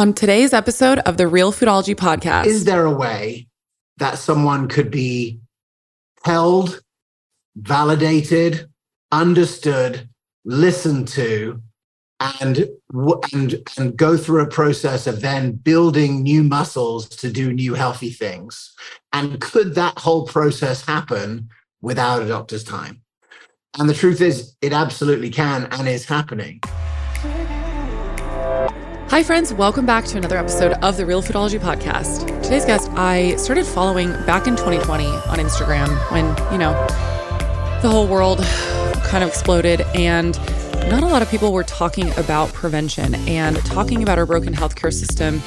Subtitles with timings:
[0.00, 3.48] On today's episode of the Real Foodology podcast, is there a way
[3.98, 5.40] that someone could be
[6.24, 6.80] held,
[7.54, 8.66] validated,
[9.12, 10.08] understood,
[10.46, 11.60] listened to,
[12.18, 12.66] and
[13.34, 18.08] and and go through a process of then building new muscles to do new healthy
[18.08, 18.72] things?
[19.12, 21.50] And could that whole process happen
[21.82, 23.02] without a doctor's time?
[23.78, 26.62] And the truth is, it absolutely can and is happening.
[29.10, 29.52] Hi, friends.
[29.52, 32.28] Welcome back to another episode of the Real Foodology Podcast.
[32.44, 36.72] Today's guest, I started following back in 2020 on Instagram when, you know,
[37.82, 38.38] the whole world
[39.08, 40.38] kind of exploded and
[40.88, 44.92] not a lot of people were talking about prevention and talking about our broken healthcare
[44.92, 45.42] system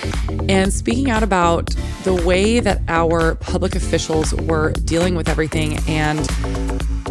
[0.50, 1.68] and speaking out about
[2.04, 5.80] the way that our public officials were dealing with everything.
[5.88, 6.28] And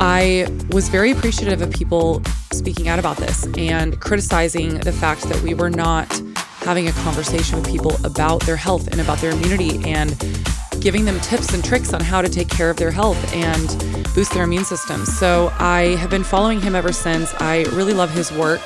[0.01, 5.41] I was very appreciative of people speaking out about this and criticizing the fact that
[5.41, 6.21] we were not
[6.65, 10.16] having a conversation with people about their health and about their immunity and
[10.80, 13.69] giving them tips and tricks on how to take care of their health and
[14.14, 15.05] boost their immune system.
[15.05, 17.34] So I have been following him ever since.
[17.41, 18.61] I really love his work.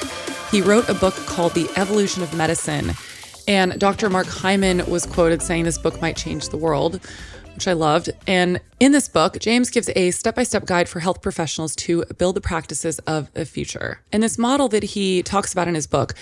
[0.51, 2.93] He wrote a book called The Evolution of Medicine.
[3.49, 4.11] And Dr.
[4.11, 7.01] Mark Hyman was quoted saying this book might change the world,
[7.55, 8.11] which I loved.
[8.27, 12.05] And in this book, James gives a step by step guide for health professionals to
[12.19, 14.01] build the practices of the future.
[14.13, 16.15] And this model that he talks about in his book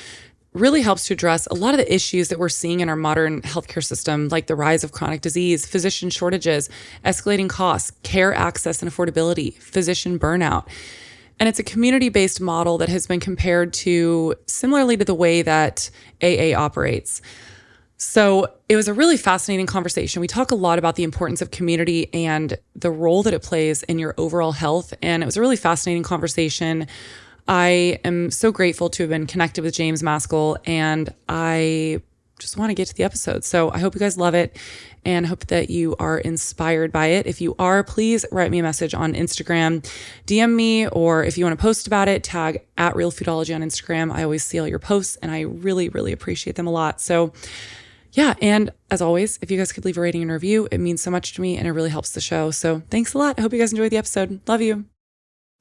[0.54, 3.42] really helps to address a lot of the issues that we're seeing in our modern
[3.42, 6.70] healthcare system, like the rise of chronic disease, physician shortages,
[7.04, 10.66] escalating costs, care access and affordability, physician burnout.
[11.40, 15.42] And it's a community based model that has been compared to similarly to the way
[15.42, 15.90] that
[16.22, 17.20] AA operates.
[17.96, 20.20] So it was a really fascinating conversation.
[20.20, 23.82] We talk a lot about the importance of community and the role that it plays
[23.84, 24.94] in your overall health.
[25.02, 26.86] And it was a really fascinating conversation.
[27.46, 32.00] I am so grateful to have been connected with James Maskell and I
[32.38, 33.44] just want to get to the episode.
[33.44, 34.56] So I hope you guys love it
[35.04, 37.26] and hope that you are inspired by it.
[37.26, 39.86] If you are, please write me a message on Instagram,
[40.26, 43.62] DM me, or if you want to post about it, tag at Real Foodology on
[43.62, 44.12] Instagram.
[44.12, 47.00] I always see all your posts and I really, really appreciate them a lot.
[47.00, 47.32] So
[48.12, 51.02] yeah, and as always, if you guys could leave a rating and review, it means
[51.02, 52.50] so much to me and it really helps the show.
[52.50, 53.38] So thanks a lot.
[53.38, 54.40] I hope you guys enjoyed the episode.
[54.46, 54.86] Love you.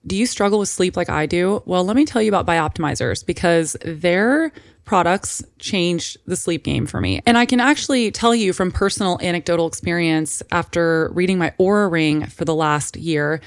[0.05, 1.63] Do you struggle with sleep like I do?
[1.65, 4.51] Well, let me tell you about Bioptimizers because their
[4.85, 7.21] products changed the sleep game for me.
[7.25, 12.25] And I can actually tell you from personal anecdotal experience after reading my Oura ring
[12.25, 13.39] for the last year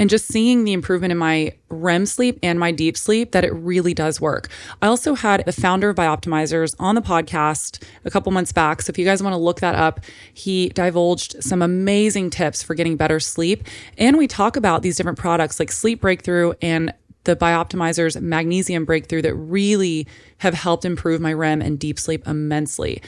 [0.00, 3.52] and just seeing the improvement in my REM sleep and my deep sleep that it
[3.52, 4.48] really does work.
[4.80, 8.80] I also had the founder of Bioptimizers on the podcast a couple months back.
[8.80, 10.00] So if you guys want to look that up,
[10.32, 13.64] he divulged some amazing tips for getting better sleep.
[13.98, 16.94] And we talk about these different products like Sleep Breakthrough and
[17.24, 20.06] the Bioptimizers magnesium breakthrough that really
[20.38, 23.02] have helped improve my REM and deep sleep immensely.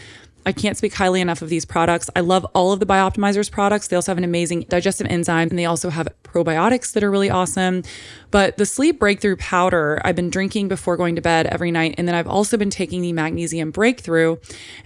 [0.45, 2.11] I can't speak highly enough of these products.
[2.17, 3.89] I love all of the Bioptimizers products.
[3.89, 7.31] They also have an amazing digestive enzyme and they also have probiotics that are really
[7.31, 7.83] awesome.
[8.31, 11.95] But the sleep breakthrough powder I've been drinking before going to bed every night.
[11.97, 14.39] And then I've also been taking the magnesium breakthrough.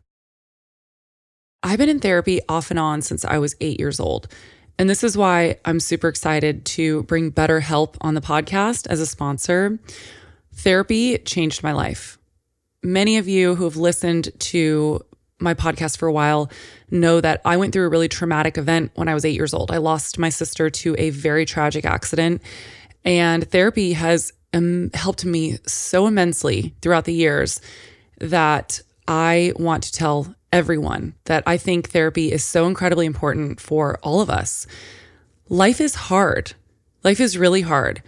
[1.67, 4.29] I've been in therapy off and on since I was eight years old.
[4.79, 9.07] And this is why I'm super excited to bring BetterHelp on the podcast as a
[9.07, 9.81] sponsor.
[10.55, 12.19] Therapy changed my life.
[12.85, 15.05] Many of you who have listened to
[15.41, 16.53] my podcast for a while
[16.93, 19.73] know that I went through a really traumatic event when I was eight years old.
[19.73, 22.43] I lost my sister to a very tragic accident,
[23.05, 27.61] and therapy has um, helped me so immensely throughout the years
[28.21, 33.99] that I want to tell everyone that I think therapy is so incredibly important for
[34.03, 34.67] all of us.
[35.49, 36.55] Life is hard.
[37.05, 38.03] Life is really hard.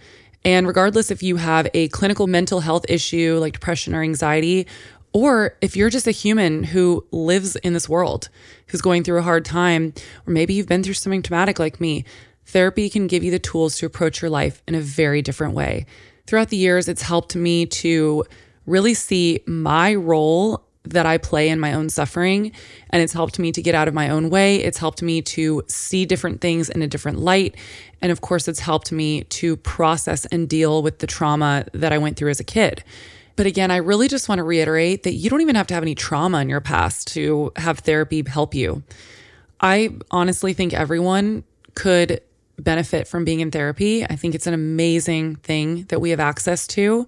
[0.45, 4.67] And regardless if you have a clinical mental health issue like depression or anxiety,
[5.11, 8.29] or if you're just a human who lives in this world,
[8.67, 9.93] who's going through a hard time,
[10.27, 12.05] or maybe you've been through something traumatic like me,
[12.45, 15.85] therapy can give you the tools to approach your life in a very different way.
[16.27, 18.23] Throughout the years, it's helped me to
[18.65, 22.51] really see my role that I play in my own suffering.
[22.89, 24.57] And it's helped me to get out of my own way.
[24.57, 27.55] It's helped me to see different things in a different light.
[28.01, 31.97] And of course, it's helped me to process and deal with the trauma that I
[31.97, 32.83] went through as a kid.
[33.35, 35.83] But again, I really just want to reiterate that you don't even have to have
[35.83, 38.83] any trauma in your past to have therapy help you.
[39.61, 41.43] I honestly think everyone
[41.73, 42.21] could
[42.57, 44.03] benefit from being in therapy.
[44.03, 47.07] I think it's an amazing thing that we have access to.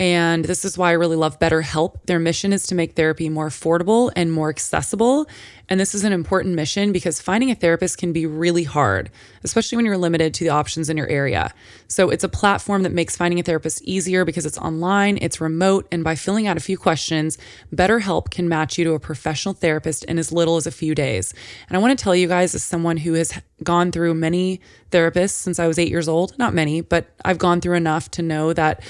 [0.00, 2.06] And this is why I really love BetterHelp.
[2.06, 5.26] Their mission is to make therapy more affordable and more accessible.
[5.68, 9.10] And this is an important mission because finding a therapist can be really hard,
[9.42, 11.52] especially when you're limited to the options in your area.
[11.88, 15.88] So it's a platform that makes finding a therapist easier because it's online, it's remote,
[15.90, 17.36] and by filling out a few questions,
[17.74, 21.34] BetterHelp can match you to a professional therapist in as little as a few days.
[21.68, 23.32] And I want to tell you guys, as someone who has
[23.64, 24.60] gone through many
[24.92, 28.22] therapists since I was eight years old, not many, but I've gone through enough to
[28.22, 28.80] know that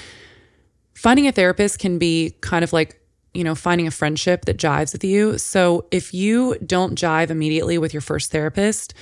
[0.99, 2.99] finding a therapist can be kind of like,
[3.33, 5.37] you know, finding a friendship that jives with you.
[5.37, 8.93] So if you don't jive immediately with your first therapist,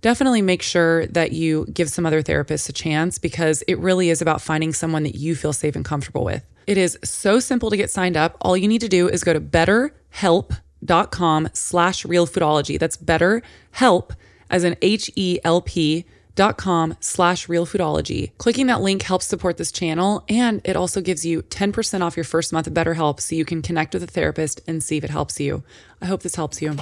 [0.00, 4.20] definitely make sure that you give some other therapists a chance because it really is
[4.20, 6.44] about finding someone that you feel safe and comfortable with.
[6.66, 8.36] It is so simple to get signed up.
[8.40, 12.76] All you need to do is go to betterhelp.com slash realfoodology.
[12.76, 14.10] That's betterhelp
[14.50, 18.30] as an H-E-L-P dot com slash realfoodology.
[18.38, 22.24] Clicking that link helps support this channel and it also gives you 10% off your
[22.24, 25.10] first month of BetterHelp so you can connect with a therapist and see if it
[25.10, 25.64] helps you.
[26.00, 26.76] I hope this helps you.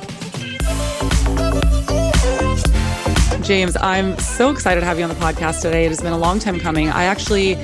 [3.42, 5.84] James, I'm so excited to have you on the podcast today.
[5.84, 6.88] It has been a long time coming.
[6.88, 7.56] I actually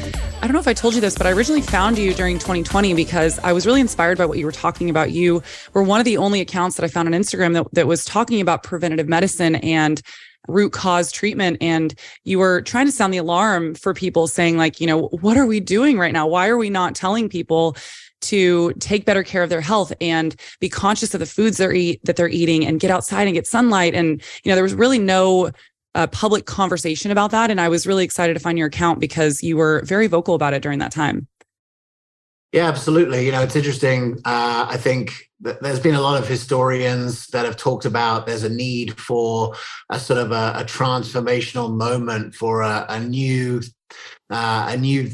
[0.42, 2.94] I don't know if I told you this, but I originally found you during 2020
[2.94, 5.10] because I was really inspired by what you were talking about.
[5.10, 5.42] You
[5.74, 8.40] were one of the only accounts that I found on Instagram that, that was talking
[8.40, 10.00] about preventative medicine and
[10.48, 11.94] root cause treatment and
[12.24, 15.46] you were trying to sound the alarm for people saying like you know what are
[15.46, 16.26] we doing right now?
[16.26, 17.76] Why are we not telling people
[18.22, 22.00] to take better care of their health and be conscious of the foods they're eat
[22.04, 23.94] that they're eating and get outside and get sunlight?
[23.94, 25.50] And you know there was really no
[25.94, 29.42] uh, public conversation about that and i was really excited to find your account because
[29.42, 31.26] you were very vocal about it during that time
[32.52, 33.26] yeah, absolutely.
[33.26, 34.18] You know, it's interesting.
[34.24, 38.48] Uh, I think there's been a lot of historians that have talked about there's a
[38.48, 39.54] need for
[39.88, 43.62] a sort of a, a transformational moment for a, a new,
[44.30, 45.10] uh, a new,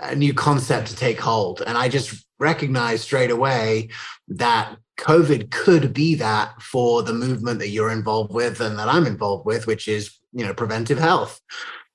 [0.00, 1.60] a new concept to take hold.
[1.66, 3.88] And I just recognized straight away
[4.28, 9.06] that COVID could be that for the movement that you're involved with and that I'm
[9.06, 11.40] involved with, which is you know preventive health.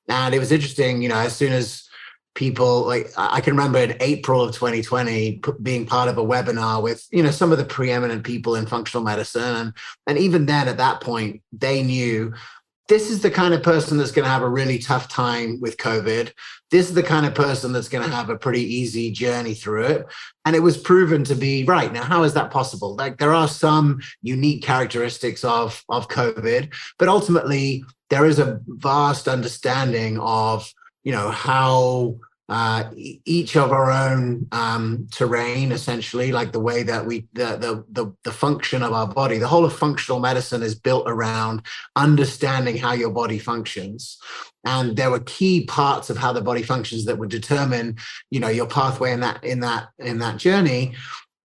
[0.08, 1.02] And it was interesting.
[1.02, 1.88] You know, as soon as
[2.34, 7.06] people like i can remember in april of 2020 being part of a webinar with
[7.12, 9.74] you know some of the preeminent people in functional medicine.
[10.08, 12.34] And, even then at that point they knew
[12.88, 15.78] this is the kind of person that's going to have a really tough time with
[15.78, 16.32] covid.
[16.70, 19.86] This is the kind of person that's going to have a pretty easy journey through
[19.86, 20.06] it.
[20.46, 22.96] And it was proven to be right now how is that possible?
[22.96, 29.28] Like there are some unique characteristics of of covid but ultimately there is a vast
[29.28, 30.72] understanding of
[31.04, 32.16] you know how
[32.52, 32.92] uh,
[33.24, 38.14] each of our own um, terrain, essentially, like the way that we the, the, the
[38.26, 39.38] the function of our body.
[39.38, 41.62] The whole of functional medicine is built around
[41.96, 44.18] understanding how your body functions,
[44.66, 47.96] and there were key parts of how the body functions that would determine,
[48.32, 50.94] you know, your pathway in that in that in that journey.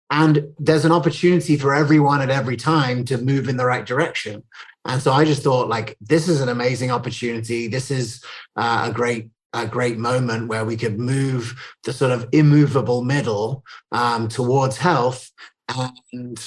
[0.10, 4.44] And there's an opportunity for everyone at every time to move in the right direction.
[4.86, 7.68] And so I just thought, like, this is an amazing opportunity.
[7.68, 8.24] This is
[8.56, 13.64] uh, a great a great moment where we could move the sort of immovable middle
[13.92, 15.32] um, towards health.
[16.14, 16.40] And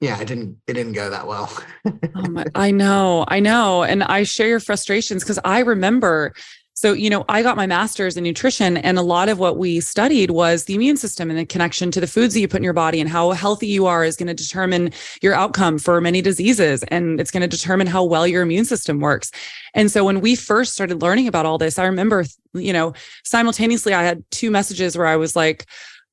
[0.00, 1.50] yeah it didn't it didn't go that well.
[1.86, 3.82] Oh my, i know i know.
[3.82, 6.34] And i share your frustrations because i remember
[6.80, 9.80] so, you know, I got my master's in nutrition, and a lot of what we
[9.80, 12.62] studied was the immune system and the connection to the foods that you put in
[12.62, 16.22] your body and how healthy you are is going to determine your outcome for many
[16.22, 16.84] diseases.
[16.84, 19.32] And it's going to determine how well your immune system works.
[19.74, 22.92] And so when we first started learning about all this, I remember, you know,
[23.24, 25.66] simultaneously, I had two messages where I was like,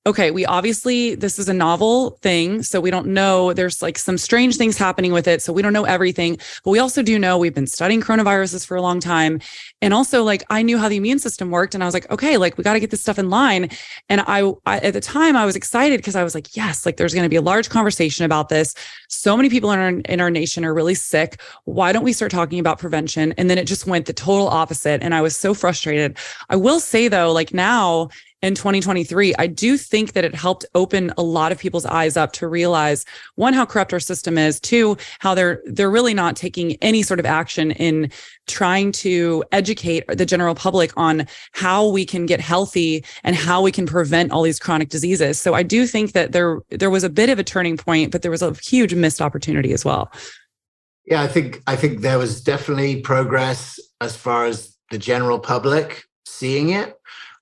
[0.08, 2.62] okay, we obviously, this is a novel thing.
[2.62, 5.42] So we don't know, there's like some strange things happening with it.
[5.42, 8.78] So we don't know everything, but we also do know we've been studying coronaviruses for
[8.78, 9.40] a long time.
[9.82, 11.74] And also, like, I knew how the immune system worked.
[11.74, 13.70] And I was like, okay, like, we got to get this stuff in line.
[14.08, 16.98] And I, I at the time, I was excited because I was like, yes, like,
[16.98, 18.76] there's going to be a large conversation about this.
[19.10, 21.42] So many people in our, in our nation are really sick.
[21.64, 23.34] Why don't we start talking about prevention?
[23.38, 25.02] And then it just went the total opposite.
[25.02, 26.18] And I was so frustrated.
[26.50, 28.10] I will say, though, like, now,
[28.42, 32.32] in 2023, I do think that it helped open a lot of people's eyes up
[32.34, 36.74] to realize one, how corrupt our system is, two, how they're they're really not taking
[36.76, 38.12] any sort of action in
[38.48, 43.72] trying to educate the general public on how we can get healthy and how we
[43.72, 45.40] can prevent all these chronic diseases.
[45.40, 48.22] So I do think that there there was a bit of a turning point, but
[48.22, 50.12] there was a huge missed opportunity as well.
[51.06, 56.04] Yeah, I think I think there was definitely progress as far as the general public
[56.26, 56.96] seeing it.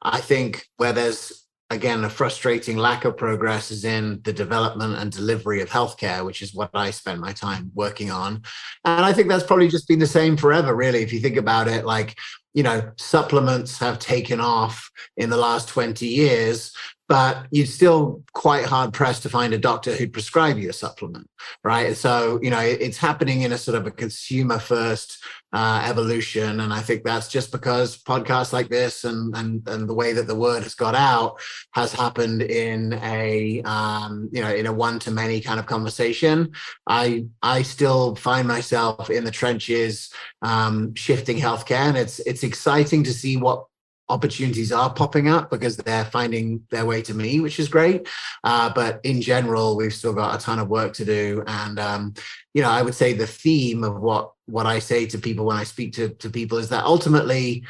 [0.03, 5.11] I think where there's again a frustrating lack of progress is in the development and
[5.11, 8.43] delivery of healthcare, which is what I spend my time working on.
[8.85, 11.01] And I think that's probably just been the same forever, really.
[11.01, 12.15] If you think about it, like
[12.53, 16.71] you know, supplements have taken off in the last 20 years,
[17.13, 21.29] but you're still quite hard pressed to find a doctor who'd prescribe you a supplement,
[21.63, 21.95] right?
[21.95, 26.59] So, you know, it's happening in a sort of a consumer first uh, evolution.
[26.59, 30.25] And I think that's just because podcasts like this and, and, and the way that
[30.25, 31.39] the word has got out
[31.75, 36.53] has happened in a, um, you know, in a one to many kind of conversation.
[36.87, 40.09] I, I still find myself in the trenches
[40.41, 43.67] um, shifting healthcare and it's, it's exciting to see what
[44.13, 48.07] opportunities are popping up because they're finding their way to me, which is great.
[48.43, 51.43] Uh, but in general, we've still got a ton of work to do.
[51.47, 52.13] And um,
[52.53, 55.57] you know, I would say the theme of what what I say to people when
[55.57, 57.63] I speak to to people is that ultimately,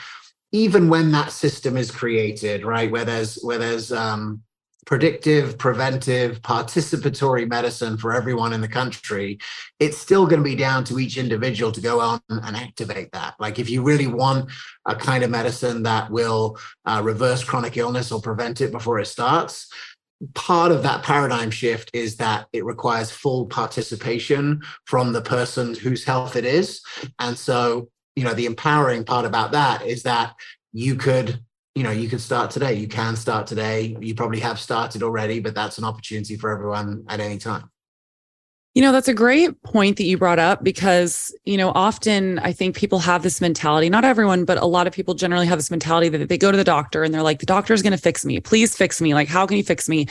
[0.52, 4.44] even when that system is created, right, where there's where there's um,
[4.86, 9.40] predictive, preventive, participatory medicine for everyone in the country,
[9.80, 13.36] it's still going to be down to each individual to go on and activate that.
[13.40, 14.52] Like, if you really want
[14.86, 19.08] a kind of medicine that will uh, reverse chronic illness or prevent it before it
[19.08, 19.68] starts,
[20.34, 26.04] part of that paradigm shift is that it requires full participation from the person whose
[26.06, 26.82] health it is.
[27.20, 30.34] And so, you know, the empowering part about that is that
[30.72, 31.40] you could
[31.76, 32.74] you know you can start today.
[32.74, 33.98] You can start today.
[34.00, 37.70] You probably have started already but that's an opportunity for everyone at any time.
[38.74, 42.52] You know that's a great point that you brought up because you know often i
[42.52, 45.70] think people have this mentality not everyone but a lot of people generally have this
[45.70, 47.98] mentality that they go to the doctor and they're like the doctor is going to
[47.98, 48.40] fix me.
[48.40, 49.14] Please fix me.
[49.14, 50.08] Like how can you fix me?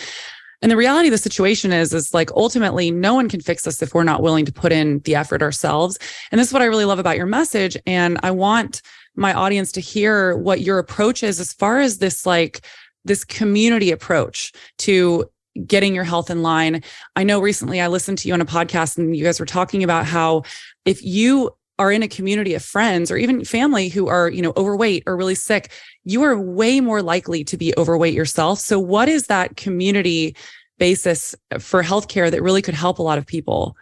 [0.62, 3.82] And the reality of the situation is, is like ultimately no one can fix us
[3.82, 5.98] if we're not willing to put in the effort ourselves.
[6.30, 7.76] And this is what I really love about your message.
[7.84, 8.80] And I want
[9.14, 12.60] my audience to hear what your approach is as far as this like
[13.04, 15.24] this community approach to
[15.66, 16.82] getting your health in line.
[17.16, 19.82] I know recently I listened to you on a podcast and you guys were talking
[19.82, 20.44] about how
[20.84, 24.52] if you are in a community of friends or even family who are, you know,
[24.56, 25.70] overweight or really sick,
[26.04, 28.58] you are way more likely to be overweight yourself.
[28.60, 30.36] So what is that community
[30.78, 33.76] basis for healthcare that really could help a lot of people?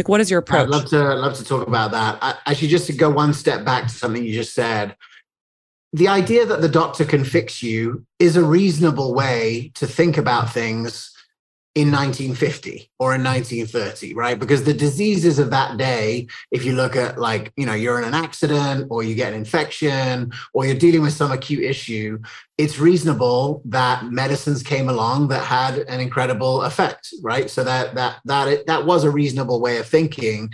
[0.00, 0.62] Like, what is your approach?
[0.62, 2.18] I'd love to love to talk about that.
[2.22, 4.96] I, actually, just to go one step back to something you just said,
[5.92, 10.54] the idea that the doctor can fix you is a reasonable way to think about
[10.54, 11.09] things
[11.80, 14.38] in 1950 or in 1930 right?
[14.38, 18.04] Because the diseases of that day if you look at like you know you're in
[18.04, 22.18] an accident or you get an infection or you're dealing with some acute issue
[22.58, 27.48] it's reasonable that medicines came along that had an incredible effect right?
[27.50, 30.50] So that that that it, that was a reasonable way of thinking.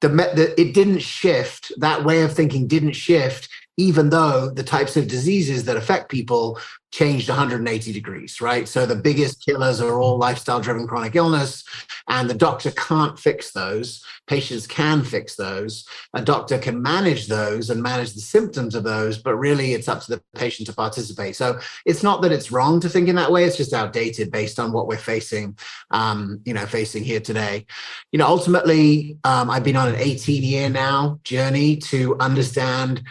[0.00, 3.48] The, the it didn't shift that way of thinking didn't shift
[3.78, 6.58] even though the types of diseases that affect people
[6.90, 8.66] changed 180 degrees, right?
[8.66, 11.62] So the biggest killers are all lifestyle driven chronic illness,
[12.08, 14.04] and the doctor can't fix those.
[14.26, 15.86] Patients can fix those.
[16.14, 20.00] A doctor can manage those and manage the symptoms of those, but really it's up
[20.02, 21.36] to the patient to participate.
[21.36, 24.58] So it's not that it's wrong to think in that way, it's just outdated based
[24.58, 25.56] on what we're facing,
[25.92, 27.64] um, you know, facing here today.
[28.10, 33.02] You know, ultimately, um, I've been on an 18 year now journey to understand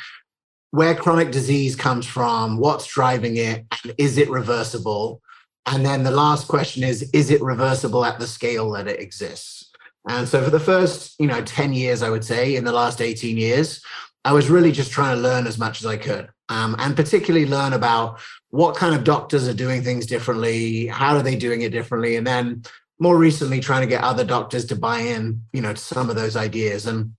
[0.72, 5.22] where chronic disease comes from, what's driving it, and is it reversible?
[5.66, 9.72] And then the last question is, is it reversible at the scale that it exists?
[10.08, 13.02] And so for the first, you know, 10 years, I would say, in the last
[13.02, 13.82] 18 years,
[14.24, 16.30] I was really just trying to learn as much as I could.
[16.50, 18.20] Um, and particularly learn about
[18.50, 22.26] what kind of doctors are doing things differently, how are they doing it differently, and
[22.26, 22.64] then
[23.00, 26.16] more recently trying to get other doctors to buy in, you know, to some of
[26.16, 26.88] those ideas.
[26.88, 27.14] And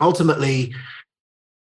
[0.00, 0.74] ultimately,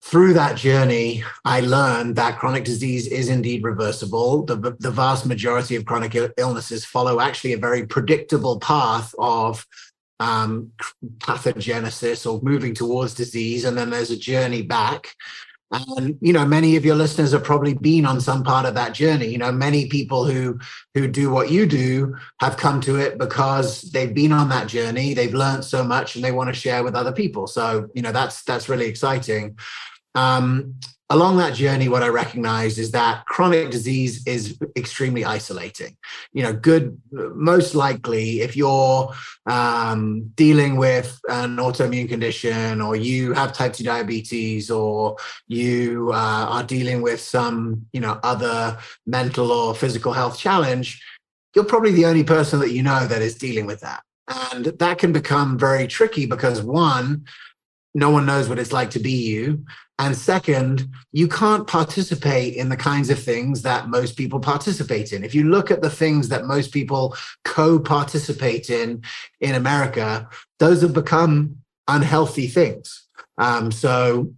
[0.07, 4.45] through that journey, I learned that chronic disease is indeed reversible.
[4.45, 9.67] The, the vast majority of chronic illnesses follow actually a very predictable path of
[10.21, 10.71] um,
[11.19, 15.13] pathogenesis or moving towards disease, and then there's a journey back.
[15.73, 18.95] And you know, many of your listeners have probably been on some part of that
[18.95, 19.27] journey.
[19.27, 20.61] You know, many people who
[20.95, 25.15] who do what you do have come to it because they've been on that journey.
[25.15, 27.49] They've learned so much, and they want to share with other people.
[27.49, 29.59] So you know, that's that's really exciting.
[30.17, 30.75] Um,
[31.11, 35.97] along that journey, what I recognized is that chronic disease is extremely isolating.
[36.33, 39.13] You know, good, most likely, if you're
[39.47, 46.47] um, dealing with an autoimmune condition or you have type 2 diabetes or you uh,
[46.49, 51.01] are dealing with some, you know, other mental or physical health challenge,
[51.55, 54.03] you're probably the only person that you know that is dealing with that.
[54.29, 57.27] And that can become very tricky because one,
[57.95, 59.65] no one knows what it's like to be you.
[59.99, 65.25] And second, you can't participate in the kinds of things that most people participate in.
[65.25, 69.03] If you look at the things that most people co participate in
[69.41, 71.57] in America, those have become
[71.89, 73.07] unhealthy things.
[73.39, 74.33] Um, so,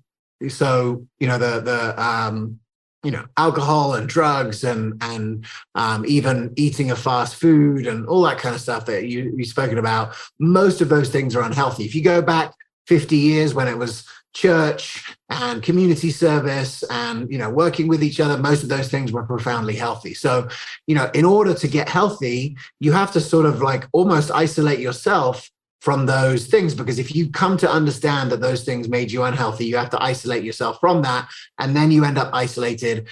[0.48, 2.60] so you know the the um,
[3.02, 8.22] you know alcohol and drugs and and um, even eating a fast food and all
[8.22, 10.14] that kind of stuff that you you've spoken about.
[10.38, 11.84] Most of those things are unhealthy.
[11.84, 12.54] If you go back
[12.86, 14.04] 50 years when it was
[14.34, 19.12] church and community service and you know working with each other most of those things
[19.12, 20.14] were profoundly healthy.
[20.14, 20.48] So
[20.86, 24.80] you know in order to get healthy you have to sort of like almost isolate
[24.80, 29.22] yourself from those things because if you come to understand that those things made you
[29.22, 33.08] unhealthy you have to isolate yourself from that and then you end up isolated.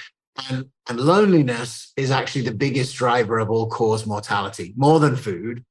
[0.50, 4.74] And and loneliness is actually the biggest driver of all cause mortality.
[4.76, 5.64] More than food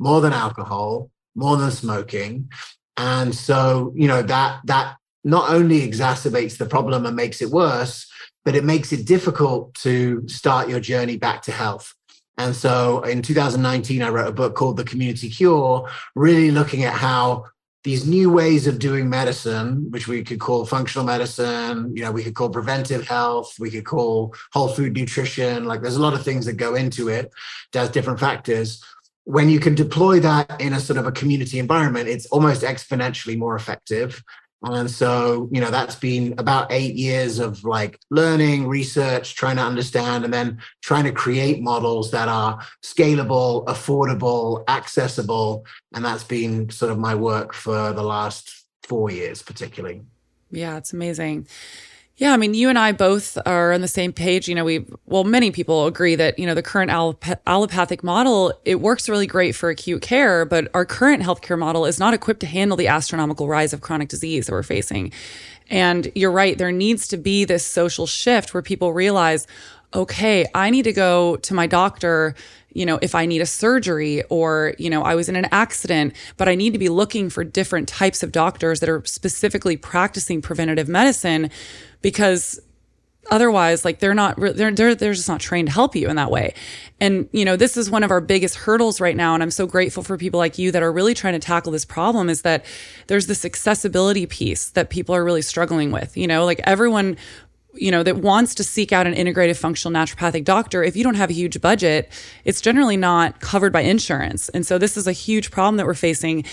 [0.00, 2.50] more than alcohol more than smoking
[2.96, 8.10] and so, you know, that that not only exacerbates the problem and makes it worse,
[8.44, 11.94] but it makes it difficult to start your journey back to health.
[12.38, 16.94] And so in 2019, I wrote a book called The Community Cure, really looking at
[16.94, 17.44] how
[17.84, 22.22] these new ways of doing medicine, which we could call functional medicine, you know, we
[22.22, 26.22] could call preventive health, we could call whole food nutrition, like there's a lot of
[26.22, 27.30] things that go into it,
[27.72, 28.82] does different factors
[29.24, 33.36] when you can deploy that in a sort of a community environment, it's almost exponentially
[33.36, 34.22] more effective.
[34.62, 39.62] And so, you know, that's been about eight years of like learning, research, trying to
[39.62, 45.64] understand, and then trying to create models that are scalable, affordable, accessible.
[45.94, 50.02] And that's been sort of my work for the last four years, particularly.
[50.50, 51.46] Yeah, it's amazing.
[52.20, 54.46] Yeah, I mean, you and I both are on the same page.
[54.46, 58.82] You know, we, well, many people agree that, you know, the current allopathic model, it
[58.82, 62.46] works really great for acute care, but our current healthcare model is not equipped to
[62.46, 65.14] handle the astronomical rise of chronic disease that we're facing.
[65.70, 69.46] And you're right, there needs to be this social shift where people realize,
[69.94, 72.34] okay, I need to go to my doctor
[72.72, 76.14] you know, if I need a surgery or, you know, I was in an accident,
[76.36, 80.40] but I need to be looking for different types of doctors that are specifically practicing
[80.40, 81.50] preventative medicine
[82.02, 82.60] because
[83.30, 86.30] otherwise like they're not they're, they're they're just not trained to help you in that
[86.30, 86.54] way.
[87.00, 89.66] And you know this is one of our biggest hurdles right now and i'm so
[89.66, 92.64] grateful for people like you that are really trying to tackle this problem is that
[93.06, 96.44] there's this accessibility piece that people are really struggling with you know?
[96.44, 97.16] Like everyone
[97.74, 101.14] you know that wants to seek out an integrative functional naturopathic doctor if you don't
[101.14, 102.10] have a huge budget
[102.44, 104.48] it's generally not covered by insurance.
[104.50, 106.44] And so this is a huge problem that we're facing.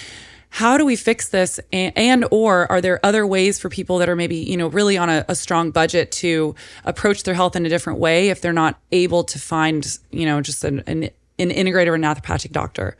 [0.49, 1.60] How do we fix this?
[1.73, 4.97] And, and, or are there other ways for people that are maybe you know really
[4.97, 8.53] on a, a, strong budget to approach their health in a different way if they're
[8.53, 12.95] not able to find you know just an, an, an or naturopathic doctor?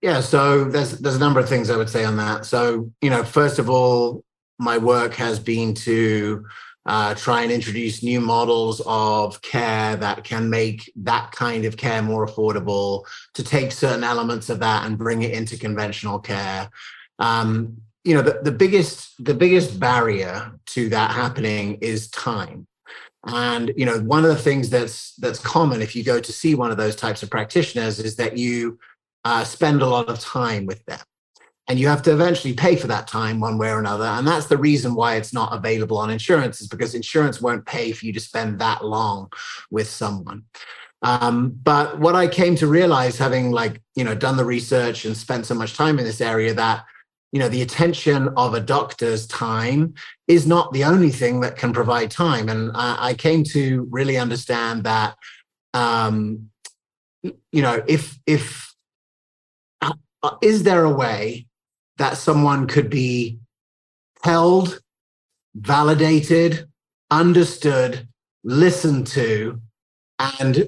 [0.00, 2.46] Yeah so there's there's a number of things i would say on that.
[2.46, 4.24] So you know first of all
[4.58, 6.44] my work has been to
[6.86, 12.02] uh, try and introduce new models of care that can make that kind of care
[12.02, 16.70] more affordable, to take certain elements of that and bring it into conventional care.
[17.18, 22.66] Um, you know, the, the biggest the biggest barrier to that happening is time.
[23.26, 26.54] And you know, one of the things that's that's common if you go to see
[26.54, 28.78] one of those types of practitioners is that you
[29.26, 31.00] uh, spend a lot of time with them
[31.70, 34.04] and you have to eventually pay for that time one way or another.
[34.04, 37.92] And that's the reason why it's not available on insurance is because insurance won't pay
[37.92, 39.30] for you to spend that long
[39.70, 40.42] with someone.
[41.02, 45.16] Um, but what i came to realize having like you know done the research and
[45.16, 46.84] spent so much time in this area that
[47.30, 49.94] you know the attention of a doctor's time
[50.26, 52.48] is not the only thing that can provide time.
[52.48, 55.16] And i, I came to really understand that
[55.72, 56.50] um,
[57.22, 58.74] you know if if
[59.80, 61.46] uh, is there a way
[62.00, 63.38] that someone could be
[64.22, 64.80] held,
[65.54, 66.66] validated,
[67.10, 68.08] understood,
[68.42, 69.60] listened to,
[70.18, 70.66] and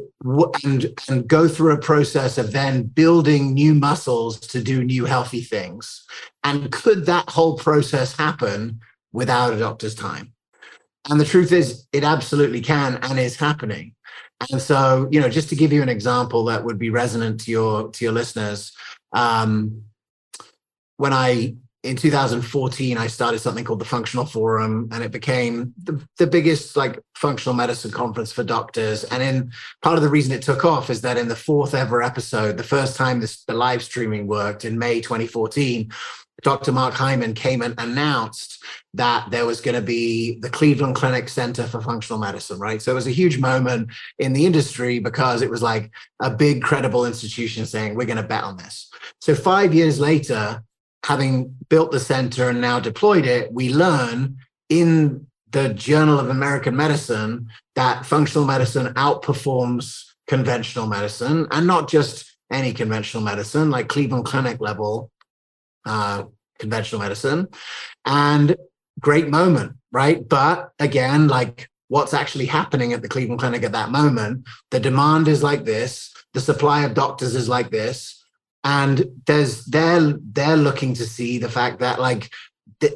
[0.63, 5.41] and and go through a process of then building new muscles to do new healthy
[5.41, 6.05] things.
[6.45, 8.81] And could that whole process happen
[9.13, 10.35] without a doctor's time?
[11.09, 13.95] And the truth is, it absolutely can and is happening.
[14.51, 17.51] And so, you know, just to give you an example that would be resonant to
[17.51, 18.73] your to your listeners,
[19.15, 19.85] um,
[21.03, 26.01] when I in 2014 i started something called the functional forum and it became the,
[26.17, 29.51] the biggest like functional medicine conference for doctors and in
[29.83, 32.63] part of the reason it took off is that in the fourth ever episode the
[32.63, 35.91] first time this the live streaming worked in may 2014
[36.43, 36.73] Dr.
[36.73, 41.65] Mark Hyman came and announced that there was going to be the Cleveland Clinic Center
[41.65, 42.83] for Functional Medicine, right?
[42.83, 46.63] So it was a huge moment in the industry because it was like a big,
[46.63, 48.91] credible institution saying, we're going to bet on this.
[49.21, 50.65] So five years later,
[51.05, 54.37] having built the center and now deployed it, we learn
[54.69, 62.37] in the Journal of American Medicine that functional medicine outperforms conventional medicine and not just
[62.51, 65.11] any conventional medicine, like Cleveland Clinic level
[65.85, 66.25] uh,
[66.59, 67.49] conventional medicine.
[68.05, 68.57] And
[69.01, 70.27] great moment, right?
[70.27, 75.29] But again, like what's actually happening at the Cleveland Clinic at that moment, the demand
[75.29, 78.22] is like this, the supply of doctors is like this
[78.65, 82.31] and there's they're they're looking to see the fact that like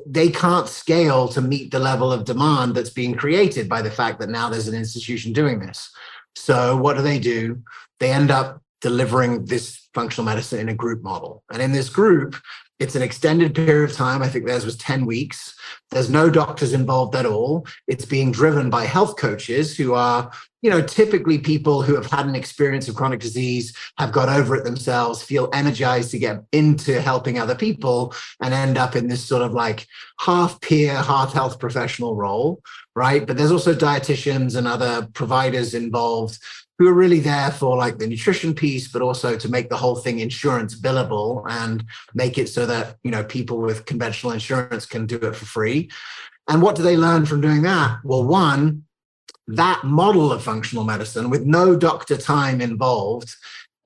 [0.04, 4.18] they can't scale to meet the level of demand that's being created by the fact
[4.18, 5.90] that now there's an institution doing this
[6.34, 7.60] so what do they do
[8.00, 12.36] they end up delivering this functional medicine in a group model and in this group
[12.78, 14.22] it's an extended period of time.
[14.22, 15.54] I think theirs was 10 weeks.
[15.90, 17.66] There's no doctors involved at all.
[17.86, 20.30] It's being driven by health coaches who are,
[20.62, 24.56] you know, typically people who have had an experience of chronic disease, have got over
[24.56, 29.24] it themselves, feel energized to get into helping other people, and end up in this
[29.24, 29.86] sort of like
[30.20, 32.62] half peer, half health professional role,
[32.94, 33.26] right?
[33.26, 36.38] But there's also dietitians and other providers involved
[36.78, 39.96] who are really there for like the nutrition piece, but also to make the whole
[39.96, 45.06] thing insurance billable and make it so that you know people with conventional insurance can
[45.06, 45.90] do it for free.
[46.48, 47.98] And what do they learn from doing that?
[48.04, 48.85] Well, one,
[49.48, 53.34] that model of functional medicine with no doctor time involved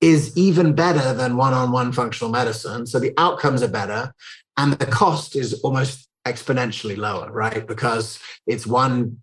[0.00, 2.86] is even better than one-on-one functional medicine.
[2.86, 4.14] So the outcomes are better
[4.56, 7.66] and the cost is almost exponentially lower, right?
[7.66, 9.18] Because it's one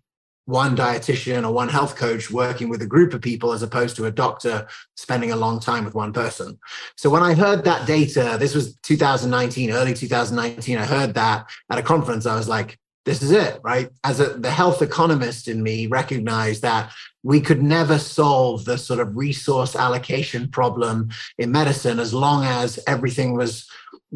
[0.48, 4.06] one dietitian or one health coach working with a group of people as opposed to
[4.06, 6.58] a doctor spending a long time with one person.
[6.96, 11.78] So when I heard that data, this was 2019, early 2019, I heard that at
[11.78, 12.26] a conference.
[12.26, 13.90] I was like, this is it, right?
[14.04, 16.92] As a, the health economist in me recognized that
[17.24, 22.80] we could never solve the sort of resource allocation problem in medicine as long as
[22.86, 23.66] everything was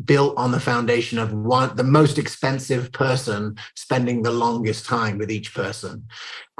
[0.03, 5.31] built on the foundation of one the most expensive person spending the longest time with
[5.31, 6.05] each person.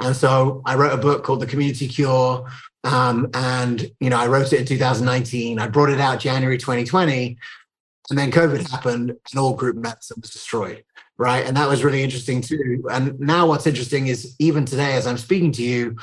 [0.00, 2.46] And so i wrote a book called the community cure
[2.84, 7.38] um, and you know i wrote it in 2019 i brought it out january 2020
[8.10, 10.84] and then covid happened and all group medicine was destroyed
[11.18, 15.06] right and that was really interesting too and now what's interesting is even today as
[15.06, 15.96] i'm speaking to you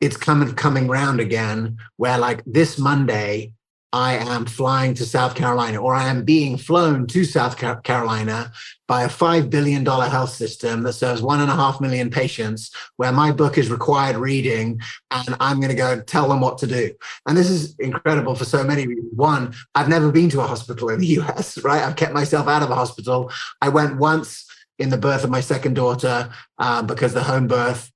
[0.00, 3.52] it's coming coming round again where like this monday
[3.92, 8.52] I am flying to South Carolina or I am being flown to South Carolina
[8.86, 13.12] by a $5 billion health system that serves one and a half million patients, where
[13.12, 14.78] my book is required reading
[15.10, 16.92] and I'm going to go tell them what to do.
[17.26, 19.12] And this is incredible for so many reasons.
[19.14, 21.82] One, I've never been to a hospital in the US, right?
[21.82, 23.32] I've kept myself out of a hospital.
[23.62, 24.44] I went once
[24.78, 27.90] in the birth of my second daughter uh, because the home birth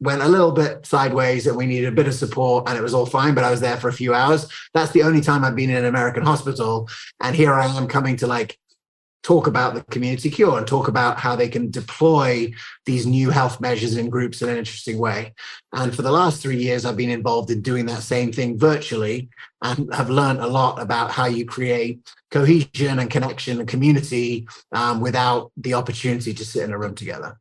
[0.00, 2.94] went a little bit sideways and we needed a bit of support and it was
[2.94, 4.48] all fine but i was there for a few hours.
[4.74, 6.88] That's the only time i've been in an american hospital.
[7.20, 8.58] And here i am coming to like
[9.24, 12.50] talk about the community cure and talk about how they can deploy
[12.86, 15.34] these new health measures in groups in an interesting way.
[15.72, 19.28] And for the last three years i've been involved in doing that same thing virtually
[19.62, 25.00] and have learned a lot about how you create cohesion and connection and community um,
[25.00, 27.38] without the opportunity to sit in a room together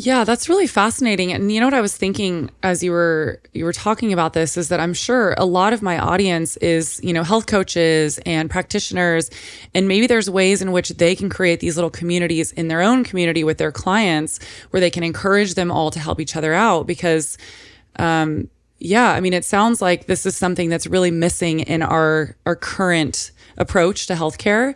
[0.00, 1.32] yeah, that's really fascinating.
[1.32, 4.56] And you know what I was thinking as you were you were talking about this
[4.56, 8.48] is that I'm sure a lot of my audience is, you know, health coaches and
[8.48, 9.28] practitioners
[9.74, 13.02] and maybe there's ways in which they can create these little communities in their own
[13.02, 14.38] community with their clients
[14.70, 17.36] where they can encourage them all to help each other out because
[17.96, 22.36] um yeah, I mean it sounds like this is something that's really missing in our
[22.46, 24.74] our current approach to healthcare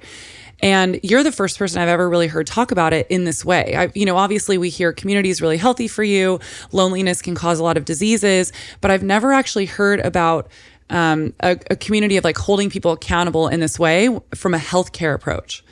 [0.62, 3.74] and you're the first person I've ever really heard talk about it in this way.
[3.76, 6.38] I, you know, obviously we hear community is really healthy for you.
[6.70, 10.48] Loneliness can cause a lot of diseases, but I've never actually heard about
[10.88, 15.14] um, a, a community of like holding people accountable in this way from a healthcare
[15.14, 15.64] approach.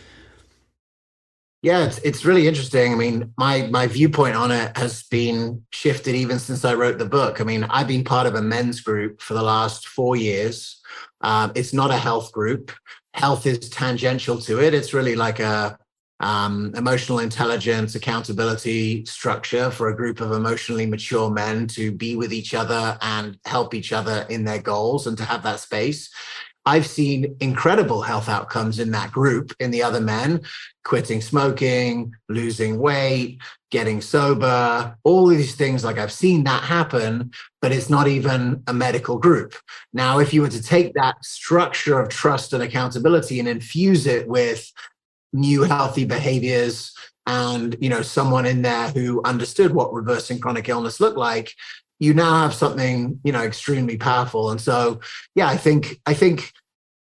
[1.63, 2.91] Yeah, it's it's really interesting.
[2.91, 7.05] I mean, my my viewpoint on it has been shifted even since I wrote the
[7.05, 7.39] book.
[7.39, 10.81] I mean, I've been part of a men's group for the last four years.
[11.21, 12.73] Um, it's not a health group
[13.15, 14.75] health is tangential to it.
[14.75, 15.79] It's really like a
[16.21, 22.33] um, emotional intelligence accountability structure for a group of emotionally mature men to be with
[22.33, 26.11] each other and help each other in their goals and to have that space.
[26.67, 30.43] I've seen incredible health outcomes in that group in the other men,
[30.85, 35.85] quitting smoking, losing weight, getting sober, all these things.
[35.85, 37.31] Like I've seen that happen,
[37.63, 39.55] but it's not even a medical group.
[39.93, 44.29] Now, if you were to take that structure of trust and accountability and infuse it
[44.29, 44.71] with
[45.33, 46.93] new healthy behaviors
[47.27, 51.55] and you know someone in there who understood what reversing chronic illness looked like
[52.01, 54.99] you now have something you know extremely powerful and so
[55.37, 56.53] yeah i think i think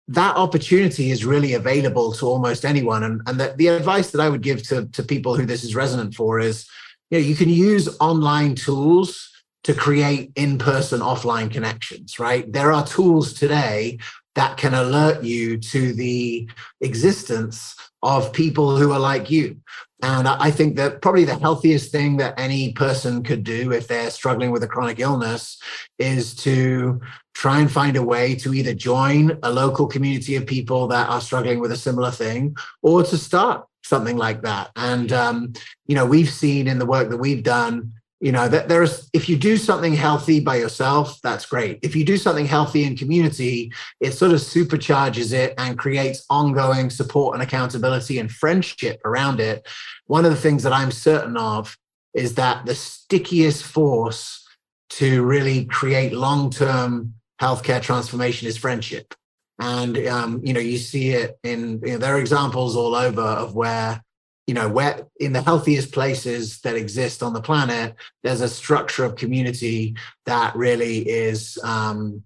[0.09, 3.03] that opportunity is really available to almost anyone.
[3.03, 5.75] And, and the, the advice that i would give to, to people who this is
[5.75, 6.67] resonant for is
[7.09, 9.29] you know you can use online tools
[9.63, 12.51] to create in-person offline connections right?
[12.51, 13.99] There are tools today
[14.37, 19.59] that can alert you to the existence of people who are like you
[20.03, 24.11] and I think that probably the healthiest thing that any person could do if they're
[24.11, 25.59] struggling with a chronic illness
[25.97, 27.01] is to
[27.33, 31.21] try and find a way to either join a local community of people that are
[31.21, 34.69] struggling with a similar thing or to start something like that.
[34.75, 35.53] And, um,
[35.87, 39.29] you know, we've seen in the work that we've done you know that there's if
[39.29, 41.79] you do something healthy by yourself that's great.
[41.83, 46.89] If you do something healthy in community it sort of supercharges it and creates ongoing
[46.89, 49.67] support and accountability and friendship around it.
[50.05, 51.77] One of the things that i'm certain of
[52.13, 54.43] is that the stickiest force
[54.89, 59.13] to really create long-term healthcare transformation is friendship.
[59.59, 63.21] And um, you know you see it in you know, there are examples all over
[63.21, 64.03] of where
[64.47, 69.03] you know where in the healthiest places that exist on the planet there's a structure
[69.03, 69.93] of community
[70.25, 72.23] that really is um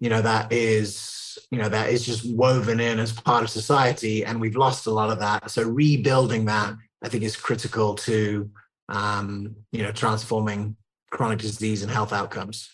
[0.00, 4.24] you know that is you know that is just woven in as part of society
[4.24, 5.50] and we've lost a lot of that.
[5.50, 8.50] So rebuilding that i think is critical to
[8.88, 10.76] um you know transforming
[11.10, 12.70] chronic disease and health outcomes.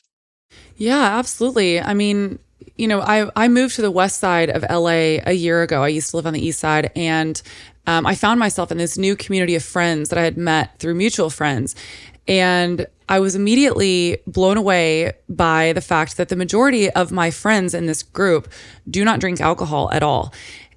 [0.76, 1.80] Yeah absolutely.
[1.80, 2.38] I mean
[2.80, 5.84] you know, I I moved to the west side of LA a year ago.
[5.84, 7.40] I used to live on the east side, and
[7.86, 10.94] um, I found myself in this new community of friends that I had met through
[10.94, 11.76] mutual friends,
[12.26, 17.74] and I was immediately blown away by the fact that the majority of my friends
[17.74, 18.50] in this group
[18.88, 20.32] do not drink alcohol at all.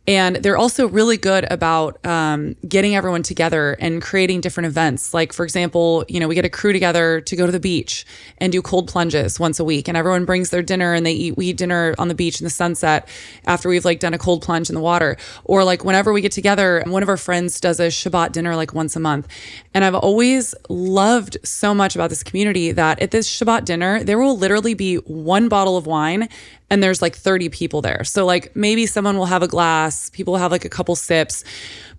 [0.05, 5.13] And they're also really good about um, getting everyone together and creating different events.
[5.13, 8.05] Like, for example, you know, we get a crew together to go to the beach
[8.39, 9.87] and do cold plunges once a week.
[9.87, 12.43] And everyone brings their dinner and they eat, we eat dinner on the beach in
[12.43, 13.07] the sunset
[13.45, 15.15] after we've like done a cold plunge in the water.
[15.45, 18.73] Or like whenever we get together, one of our friends does a Shabbat dinner like
[18.73, 19.29] once a month.
[19.73, 24.19] And I've always loved so much about this community that at this Shabbat dinner, there
[24.19, 26.27] will literally be one bottle of wine
[26.69, 28.03] and there's like 30 people there.
[28.03, 31.43] So like maybe someone will have a glass, people have like a couple sips.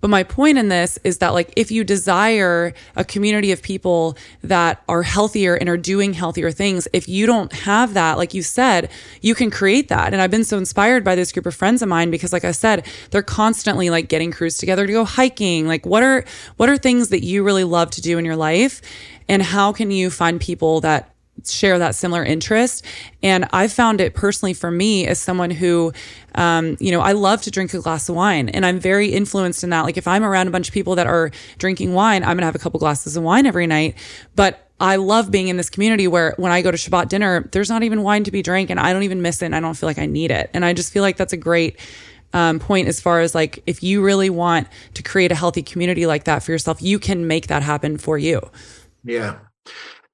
[0.00, 4.18] But my point in this is that like if you desire a community of people
[4.42, 8.42] that are healthier and are doing healthier things, if you don't have that, like you
[8.42, 8.90] said,
[9.22, 10.12] you can create that.
[10.12, 12.50] And I've been so inspired by this group of friends of mine because like I
[12.50, 15.66] said, they're constantly like getting crews together to go hiking.
[15.66, 16.24] Like what are
[16.56, 18.82] what are things that you really love to do in your life?
[19.28, 21.13] And how can you find people that
[21.46, 22.84] share that similar interest.
[23.22, 25.92] And I found it personally for me as someone who,
[26.34, 29.64] um, you know, I love to drink a glass of wine and I'm very influenced
[29.64, 29.82] in that.
[29.82, 32.46] Like if I'm around a bunch of people that are drinking wine, I'm going to
[32.46, 33.96] have a couple glasses of wine every night.
[34.36, 37.70] But I love being in this community where when I go to Shabbat dinner, there's
[37.70, 39.74] not even wine to be drank and I don't even miss it and I don't
[39.74, 40.50] feel like I need it.
[40.52, 41.78] And I just feel like that's a great
[42.34, 46.04] um, point as far as like if you really want to create a healthy community
[46.04, 48.40] like that for yourself, you can make that happen for you.
[49.04, 49.38] Yeah.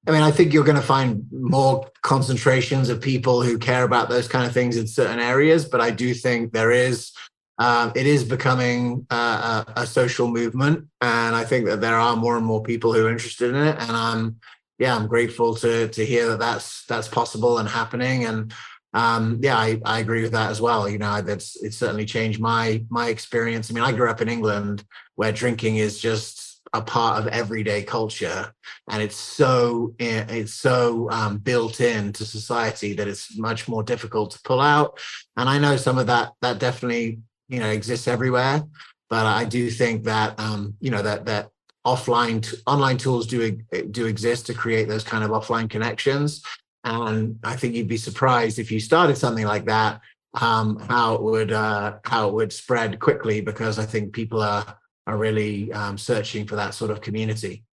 [0.07, 4.09] I mean, I think you're going to find more concentrations of people who care about
[4.09, 7.11] those kind of things in certain areas, but I do think there is.
[7.59, 12.15] Um, it is becoming uh, a, a, social movement, and I think that there are
[12.15, 13.75] more and more people who are interested in it.
[13.77, 14.37] And I'm,
[14.79, 18.25] yeah, I'm grateful to to hear that that's that's possible and happening.
[18.25, 18.51] And
[18.95, 20.89] um, yeah, I, I agree with that as well.
[20.89, 23.69] You know, that's it's certainly changed my my experience.
[23.69, 24.83] I mean, I grew up in England
[25.15, 26.40] where drinking is just
[26.73, 28.53] a part of everyday culture
[28.89, 34.39] and it's so it's so um, built into society that it's much more difficult to
[34.43, 34.99] pull out.
[35.37, 38.63] And i know some of that that definitely you know exists everywhere
[39.09, 41.49] but i do think that um, you know that that
[41.85, 43.51] offline t- online tools do
[43.91, 46.41] do exist to create those kind of offline connections.
[46.83, 50.01] And i think you'd be surprised if you started something like that
[50.35, 54.77] um, how it would uh, how it would spread quickly because i think people are
[55.07, 57.63] are really um, searching for that sort of community.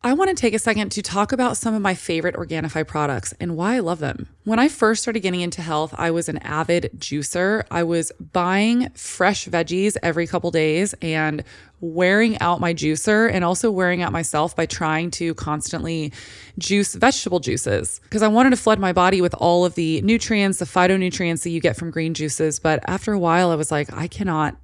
[0.00, 3.34] I want to take a second to talk about some of my favorite Organifi products
[3.40, 4.28] and why I love them.
[4.44, 7.64] When I first started getting into health, I was an avid juicer.
[7.68, 11.42] I was buying fresh veggies every couple days and
[11.80, 16.12] wearing out my juicer and also wearing out myself by trying to constantly
[16.58, 20.60] juice vegetable juices because I wanted to flood my body with all of the nutrients,
[20.60, 22.60] the phytonutrients that you get from green juices.
[22.60, 24.56] But after a while, I was like, I cannot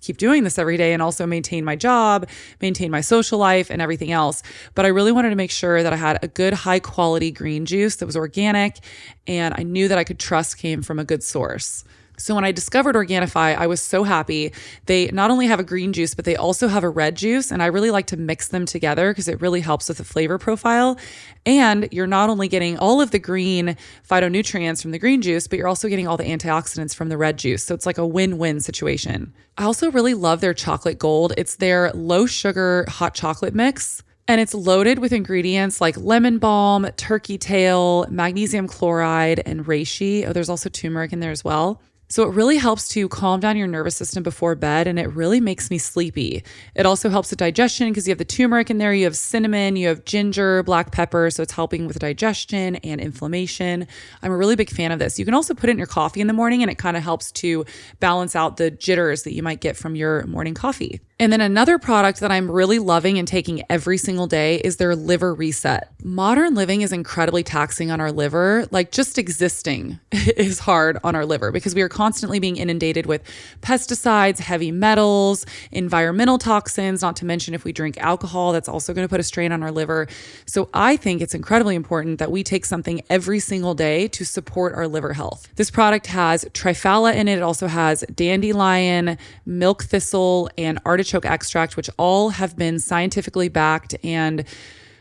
[0.00, 2.28] keep doing this every day and also maintain my job,
[2.60, 4.42] maintain my social life and everything else.
[4.74, 7.66] But I really wanted to make sure that I had a good high quality green
[7.66, 8.78] juice that was organic
[9.26, 11.84] and I knew that I could trust came from a good source.
[12.18, 14.52] So when I discovered Organifi, I was so happy.
[14.86, 17.50] They not only have a green juice, but they also have a red juice.
[17.50, 20.38] And I really like to mix them together because it really helps with the flavor
[20.38, 20.98] profile.
[21.46, 23.76] And you're not only getting all of the green
[24.08, 27.38] phytonutrients from the green juice, but you're also getting all the antioxidants from the red
[27.38, 27.64] juice.
[27.64, 29.32] So it's like a win win situation.
[29.56, 31.32] I also really love their chocolate gold.
[31.36, 34.02] It's their low sugar hot chocolate mix.
[34.30, 40.28] And it's loaded with ingredients like lemon balm, turkey tail, magnesium chloride, and reishi.
[40.28, 41.80] Oh, there's also turmeric in there as well.
[42.10, 45.40] So it really helps to calm down your nervous system before bed and it really
[45.40, 46.42] makes me sleepy.
[46.74, 49.76] It also helps with digestion because you have the turmeric in there, you have cinnamon,
[49.76, 51.30] you have ginger, black pepper.
[51.30, 53.86] So it's helping with digestion and inflammation.
[54.22, 55.18] I'm a really big fan of this.
[55.18, 57.02] You can also put it in your coffee in the morning and it kind of
[57.02, 57.66] helps to
[58.00, 61.00] balance out the jitters that you might get from your morning coffee.
[61.20, 64.94] And then another product that I'm really loving and taking every single day is their
[64.94, 65.90] liver reset.
[66.04, 68.68] Modern living is incredibly taxing on our liver.
[68.70, 73.24] Like just existing is hard on our liver because we are constantly being inundated with
[73.62, 79.04] pesticides, heavy metals, environmental toxins, not to mention if we drink alcohol, that's also going
[79.04, 80.06] to put a strain on our liver.
[80.46, 84.72] So I think it's incredibly important that we take something every single day to support
[84.76, 85.48] our liver health.
[85.56, 87.38] This product has triphala in it.
[87.38, 93.48] It also has dandelion, milk thistle, and artichoke artichoke extract, which all have been scientifically
[93.48, 94.44] backed and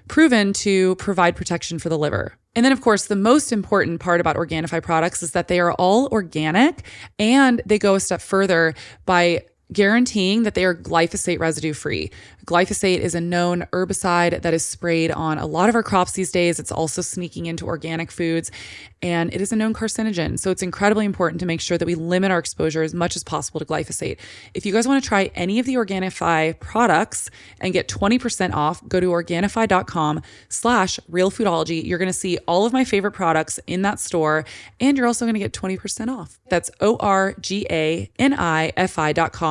[0.07, 2.33] proven to provide protection for the liver.
[2.55, 5.73] And then, of course, the most important part about Organifi products is that they are
[5.73, 6.83] all organic
[7.19, 8.73] and they go a step further
[9.05, 12.11] by guaranteeing that they are glyphosate residue free.
[12.45, 16.31] Glyphosate is a known herbicide that is sprayed on a lot of our crops these
[16.31, 16.59] days.
[16.59, 18.51] It's also sneaking into organic foods
[19.01, 20.39] and it is a known carcinogen.
[20.39, 23.23] So it's incredibly important to make sure that we limit our exposure as much as
[23.23, 24.17] possible to glyphosate.
[24.53, 28.87] If you guys want to try any of the Organifi products and get 20% off,
[28.87, 31.83] go to Organifi.com slash realfoodology.
[31.83, 34.45] You're going to see all of my favorite products in that store
[34.79, 36.39] and you're also going to get 20% off.
[36.49, 37.27] That's O-R-G-A-N-I-F-I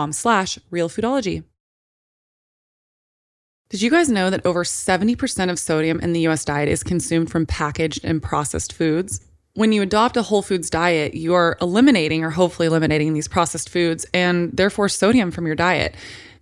[0.06, 1.44] dot com slash realfoodology.
[3.68, 7.30] Did you guys know that over 70% of sodium in the US diet is consumed
[7.30, 9.20] from packaged and processed foods?
[9.54, 13.68] When you adopt a whole foods diet, you are eliminating or hopefully eliminating these processed
[13.68, 15.96] foods and therefore sodium from your diet.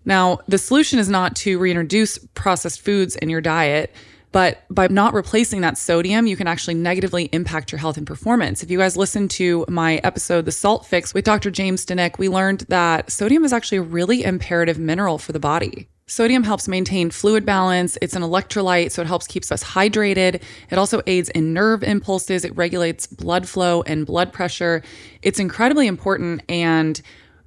[0.05, 3.95] Now, the solution is not to reintroduce processed foods in your diet,
[4.35, 8.65] but by not replacing that sodium, you can actually negatively impact your health and performance.
[8.65, 11.53] If you guys listen to my episode, The Salt Fix with Dr.
[11.53, 15.87] James Dinick, we learned that sodium is actually a really imperative mineral for the body.
[16.09, 17.97] Sodium helps maintain fluid balance.
[18.03, 20.43] It's an electrolyte, so it helps keeps us hydrated.
[20.69, 22.45] It also aids in nerve impulses.
[22.45, 24.83] It regulates blood flow and blood pressure.
[25.23, 26.43] It's incredibly important.
[26.49, 27.01] And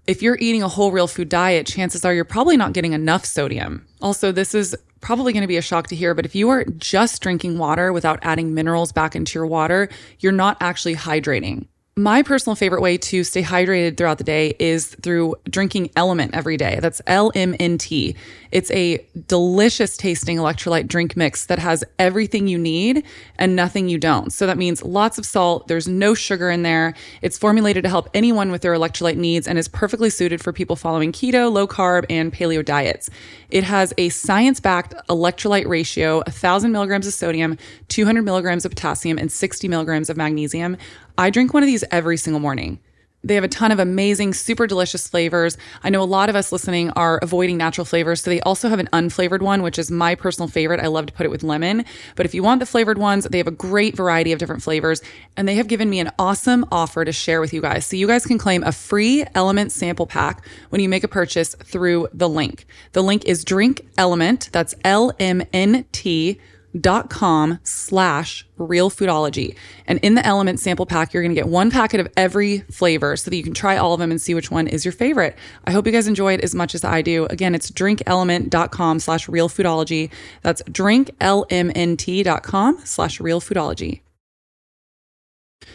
[0.07, 3.25] if you're eating a whole real food diet, chances are you're probably not getting enough
[3.25, 3.85] sodium.
[4.01, 6.63] Also, this is probably going to be a shock to hear, but if you are
[6.77, 9.89] just drinking water without adding minerals back into your water,
[10.19, 11.67] you're not actually hydrating.
[11.97, 16.55] My personal favorite way to stay hydrated throughout the day is through drinking Element every
[16.55, 16.77] day.
[16.79, 18.15] That's LMNT.
[18.51, 23.03] It's a delicious tasting electrolyte drink mix that has everything you need
[23.37, 24.31] and nothing you don't.
[24.31, 26.93] So that means lots of salt, there's no sugar in there.
[27.21, 30.75] It's formulated to help anyone with their electrolyte needs and is perfectly suited for people
[30.75, 33.09] following keto, low carb, and paleo diets.
[33.49, 37.57] It has a science backed electrolyte ratio 1,000 milligrams of sodium,
[37.89, 40.77] 200 milligrams of potassium, and 60 milligrams of magnesium.
[41.17, 42.79] I drink one of these every single morning.
[43.23, 45.57] They have a ton of amazing, super delicious flavors.
[45.83, 48.79] I know a lot of us listening are avoiding natural flavors, so they also have
[48.79, 50.79] an unflavored one, which is my personal favorite.
[50.79, 51.83] I love to put it with lemon.
[52.15, 55.01] But if you want the flavored ones, they have a great variety of different flavors,
[55.35, 57.85] and they have given me an awesome offer to share with you guys.
[57.87, 61.55] So you guys can claim a free element sample pack when you make a purchase
[61.55, 62.65] through the link.
[62.93, 66.39] The link is Drink Element, that's L M N T
[66.81, 69.55] dot com slash real foodology.
[69.85, 73.15] And in the element sample pack you're going to get one packet of every flavor
[73.15, 75.37] so that you can try all of them and see which one is your favorite.
[75.65, 77.25] I hope you guys enjoy it as much as i do.
[77.25, 80.11] Again it's drinkelement.com slash real foodology.
[80.41, 84.01] That's drinklmnt.com slash real foodology.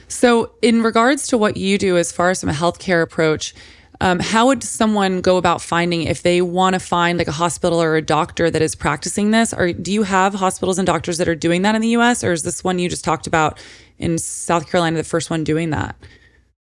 [0.08, 3.54] So in regards to what you do as far as from a healthcare approach
[4.02, 7.80] Um, how would someone go about finding if they want to find like a hospital
[7.80, 9.54] or a doctor that is practicing this?
[9.54, 12.24] Or do you have hospitals and doctors that are doing that in the U.S.
[12.24, 13.60] or is this one you just talked about
[13.98, 15.94] in South Carolina the first one doing that?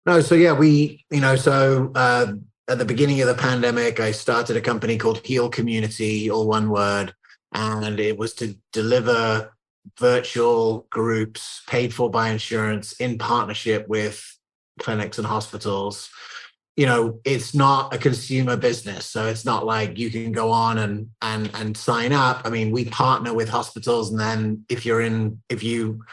[0.05, 1.91] No, so yeah, we you know so.
[1.93, 2.27] Uh,
[2.69, 6.69] at the beginning of the pandemic, I started a company called Heal Community, all one
[6.69, 7.13] word,
[7.51, 9.53] and it was to deliver
[9.99, 14.23] virtual groups paid for by insurance in partnership with
[14.79, 16.09] clinics and hospitals
[16.77, 19.07] you know it's not a consumer business.
[19.07, 22.43] So it's not like you can go on and and and sign up.
[22.45, 26.05] I mean we partner with hospitals and then if you're in if you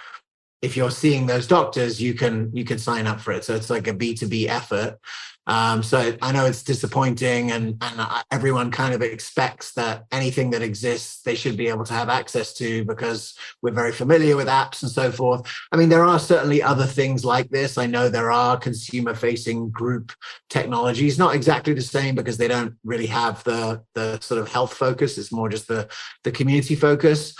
[0.62, 3.44] if you're seeing those doctors you can you can sign up for it.
[3.44, 4.98] So it's like a b2b effort
[5.46, 10.62] um, so I know it's disappointing, and and everyone kind of expects that anything that
[10.62, 14.82] exists they should be able to have access to because we're very familiar with apps
[14.82, 15.42] and so forth.
[15.70, 17.76] I mean, there are certainly other things like this.
[17.76, 20.12] I know there are consumer-facing group
[20.48, 24.72] technologies, not exactly the same because they don't really have the the sort of health
[24.72, 25.18] focus.
[25.18, 25.88] It's more just the
[26.22, 27.34] the community focus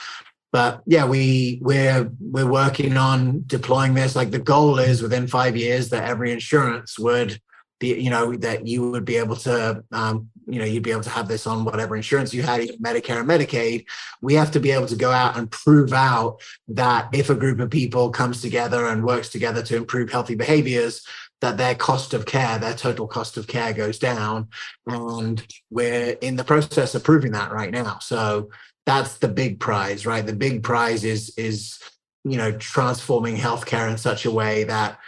[0.53, 5.57] but yeah we we're we're working on deploying this like the goal is within five
[5.57, 7.41] years that every insurance would
[7.79, 11.03] be, you know, that you would be able to, um, you know, you'd be able
[11.03, 13.87] to have this on whatever insurance you had, even Medicare and Medicaid.
[14.21, 17.61] We have to be able to go out and prove out that if a group
[17.61, 21.05] of people comes together and works together to improve healthy behaviors,
[21.41, 24.49] that their cost of care, their total cost of care goes down.
[24.87, 27.99] And we're in the process of proving that right now.
[28.01, 28.51] So
[28.87, 30.25] that's the big prize, right?
[30.25, 31.79] The big prize is is
[32.25, 34.99] you know transforming healthcare in such a way that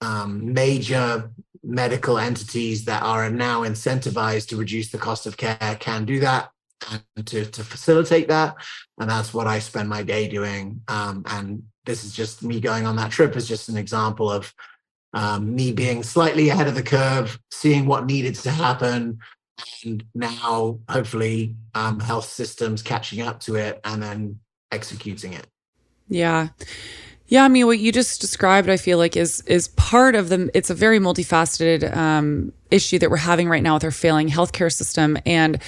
[0.00, 1.30] um, major
[1.62, 6.50] medical entities that are now incentivized to reduce the cost of care can do that
[6.90, 8.56] and to, to facilitate that.
[8.98, 10.80] And that's what I spend my day doing.
[10.88, 14.52] Um, and this is just me going on that trip is just an example of
[15.14, 19.18] um, me being slightly ahead of the curve, seeing what needed to happen,
[19.84, 24.40] and now hopefully um, health systems catching up to it and then
[24.70, 25.46] executing it.
[26.08, 26.48] Yeah.
[27.32, 30.50] Yeah, I mean, what you just described, I feel like is is part of the.
[30.52, 34.70] It's a very multifaceted um, issue that we're having right now with our failing healthcare
[34.70, 35.58] system, and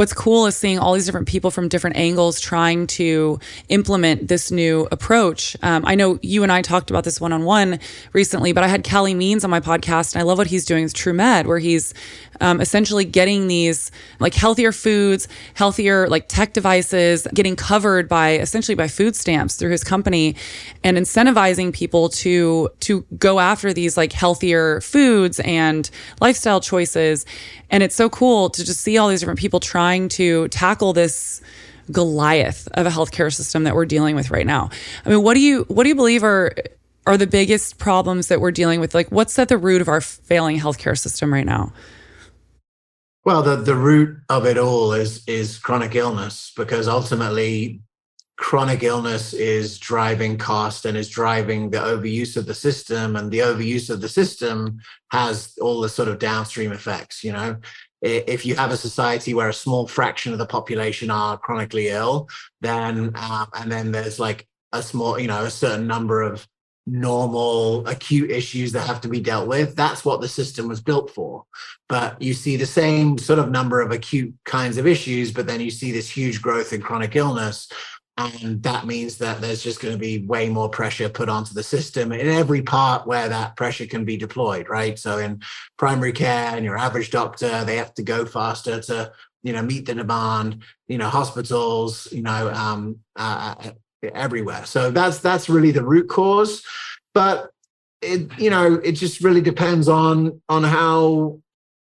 [0.00, 3.38] what's cool is seeing all these different people from different angles trying to
[3.68, 5.54] implement this new approach.
[5.62, 7.78] Um, I know you and I talked about this one on one
[8.14, 10.84] recently, but I had Calley Means on my podcast, and I love what he's doing
[10.84, 11.92] with Truemed, where he's
[12.40, 13.90] um, essentially getting these
[14.20, 19.70] like healthier foods, healthier like tech devices, getting covered by essentially by food stamps through
[19.70, 20.34] his company,
[20.82, 25.90] and incentivizing people to to go after these like healthier foods and
[26.22, 27.26] lifestyle choices.
[27.68, 31.40] And it's so cool to just see all these different people trying to tackle this
[31.90, 34.70] Goliath of a healthcare system that we're dealing with right now.
[35.04, 36.52] I mean, what do you what do you believe are
[37.06, 38.94] are the biggest problems that we're dealing with?
[38.94, 41.72] Like, what's at the root of our failing healthcare system right now?
[43.24, 47.82] Well, the, the root of it all is is chronic illness because ultimately
[48.36, 53.40] chronic illness is driving cost and is driving the overuse of the system and the
[53.40, 54.80] overuse of the system
[55.12, 57.54] has all the sort of downstream effects you know
[58.02, 62.28] if you have a society where a small fraction of the population are chronically ill
[62.60, 66.46] then um, and then there's like a small you know a certain number of
[66.86, 71.10] normal acute issues that have to be dealt with that's what the system was built
[71.10, 71.44] for.
[71.88, 75.60] But you see the same sort of number of acute kinds of issues but then
[75.60, 77.70] you see this huge growth in chronic illness
[78.20, 81.62] and that means that there's just going to be way more pressure put onto the
[81.62, 84.98] system in every part where that pressure can be deployed right?
[84.98, 85.40] So in
[85.76, 89.12] primary care and your average doctor they have to go faster to
[89.42, 93.70] you know meet the demand you know hospitals you know um, uh, uh
[94.14, 94.64] everywhere.
[94.66, 96.62] So that's that's really the root cause.
[97.14, 97.50] But
[98.00, 101.40] it you know it just really depends on on how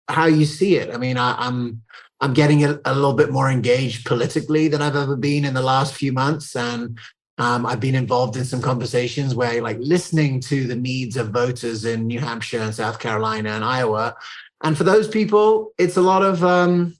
[0.08, 0.92] how you see it.
[0.92, 1.82] I mean I, i'm
[2.20, 5.62] I'm getting a, a, little bit more engaged politically than I've ever been in the
[5.62, 6.56] last few months.
[6.56, 6.98] And
[7.38, 11.84] um, I've been involved in some conversations where, like, listening to the needs of voters
[11.84, 14.16] in New Hampshire and South Carolina and Iowa.
[14.64, 16.96] And for those people, it's a lot of um,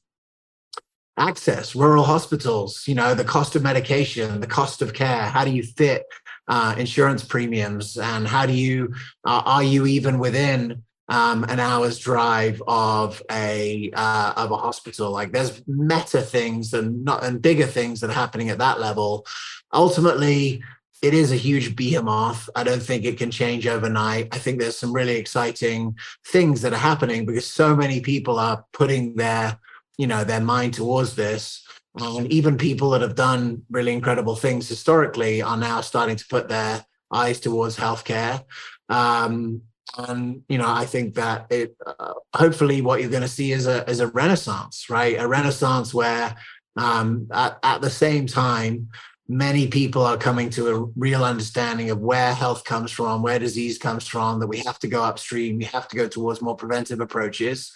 [1.19, 5.23] access, rural hospitals, you know, the cost of medication, the cost of care.
[5.23, 6.05] How do you fit
[6.47, 7.99] uh, insurance premiums?
[7.99, 8.95] And how do you,
[9.25, 15.11] uh, are you even within um, an hour's drive of a uh, of a hospital.
[15.11, 19.27] Like there's meta things and not and bigger things that are happening at that level.
[19.73, 20.63] Ultimately,
[21.01, 22.51] it is a huge behemoth.
[22.55, 24.29] I don't think it can change overnight.
[24.33, 25.97] I think there's some really exciting
[26.27, 29.59] things that are happening because so many people are putting their
[29.97, 31.65] you know their mind towards this.
[32.01, 36.49] And even people that have done really incredible things historically are now starting to put
[36.49, 38.45] their eyes towards healthcare.
[38.89, 39.63] Um,
[39.97, 43.67] and you know i think that it uh, hopefully what you're going to see is
[43.67, 45.17] a is a renaissance, right?
[45.19, 46.37] A renaissance where
[46.77, 48.89] um, at, at the same time,
[49.29, 53.79] many people are coming to a real understanding of where health comes from, where disease
[53.79, 57.01] comes from, that we have to go upstream, we have to go towards more preventive
[57.01, 57.73] approaches.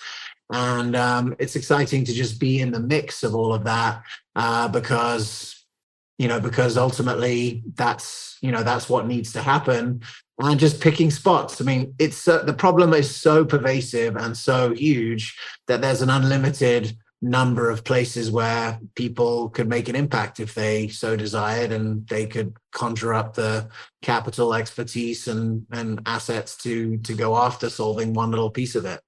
[0.53, 4.03] And um, it's exciting to just be in the mix of all of that
[4.37, 5.62] uh, because,
[6.19, 10.03] you know, because ultimately that's, you know, that's what needs to happen.
[10.39, 11.61] And just picking spots.
[11.61, 15.39] I mean, it's uh, the problem is so pervasive and so huge
[15.69, 20.89] that there's an unlimited number of places where people could make an impact if they
[20.89, 23.69] so desired and they could conjure up the
[24.03, 29.01] capital expertise and and assets to to go after solving one little piece of it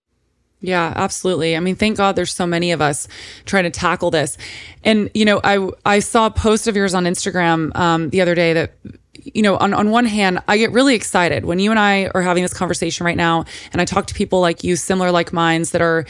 [0.65, 1.57] yeah, absolutely.
[1.57, 3.07] I mean, thank God there's so many of us
[3.45, 4.39] trying to tackle this.
[4.83, 8.35] And you know, I I saw a post of yours on Instagram um, the other
[8.35, 8.73] day that
[9.13, 12.23] you know, on, on one hand, I get really excited when you and I are
[12.23, 15.71] having this conversation right now, and I talk to people like you, similar like minds
[15.73, 16.07] that are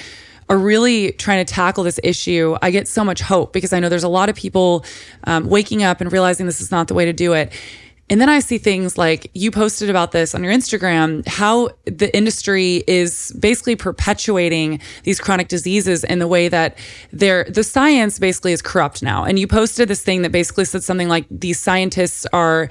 [0.48, 3.88] are really trying to tackle this issue, I get so much hope because I know
[3.88, 4.84] there's a lot of people
[5.24, 7.50] um, waking up and realizing this is not the way to do it.
[8.11, 12.14] And then I see things like you posted about this on your Instagram, how the
[12.14, 16.76] industry is basically perpetuating these chronic diseases in the way that
[17.12, 19.24] they're, the science basically is corrupt now.
[19.24, 22.68] And you posted this thing that basically said something like these scientists are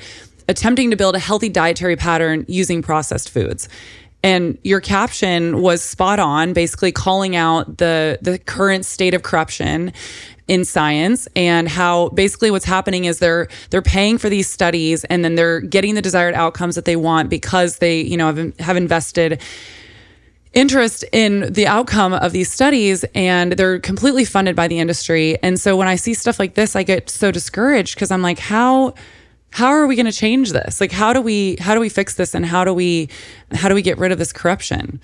[0.48, 3.68] attempting to build a healthy dietary pattern using processed foods
[4.24, 9.92] and your caption was spot on basically calling out the the current state of corruption
[10.48, 15.24] in science and how basically what's happening is they're they're paying for these studies and
[15.24, 18.76] then they're getting the desired outcomes that they want because they you know have, have
[18.76, 19.42] invested
[20.52, 25.38] interest in the outcome of these studies and they're completely funded by the industry.
[25.42, 28.40] And so when i see stuff like this i get so discouraged because i'm like
[28.40, 28.94] how
[29.54, 30.82] how are we going to change this?
[30.82, 33.10] Like how do we how do we fix this and how do we
[33.52, 35.00] how do we get rid of this corruption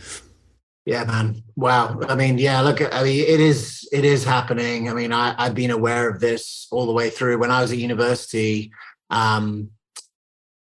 [0.86, 1.44] yeah man.
[1.56, 2.00] Wow.
[2.08, 4.90] I mean yeah look i mean it is it is happening.
[4.90, 7.40] I mean I, i've been aware of this all the way through.
[7.40, 8.72] When i was at university
[9.10, 9.70] um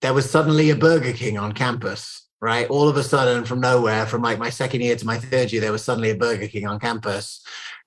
[0.02, 2.70] there was suddenly a burger king on campus right?
[2.70, 5.62] All of a sudden from nowhere from like my second year to my third year
[5.62, 7.44] there was suddenly a burger king on campus.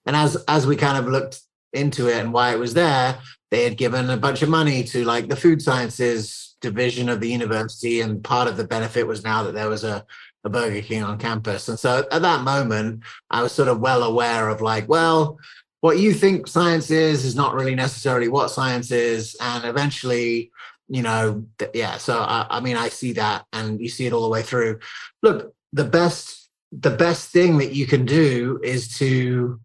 [0.07, 1.41] And as as we kind of looked
[1.73, 3.19] into it and why it was there
[3.51, 7.29] they had given a bunch of money to like the food sciences division of the
[7.29, 10.05] university and part of the benefit was now that there was a,
[10.45, 11.69] a burger king on campus.
[11.69, 15.39] And so at that moment i was sort of well aware of like well
[15.81, 19.37] what you think science is is not really necessarily what science is.
[19.41, 20.51] And eventually
[20.89, 24.13] you know th- yeah so I, I mean i see that and you see it
[24.13, 24.79] all the way through.
[25.23, 29.59] Look the best the best thing that you can do is to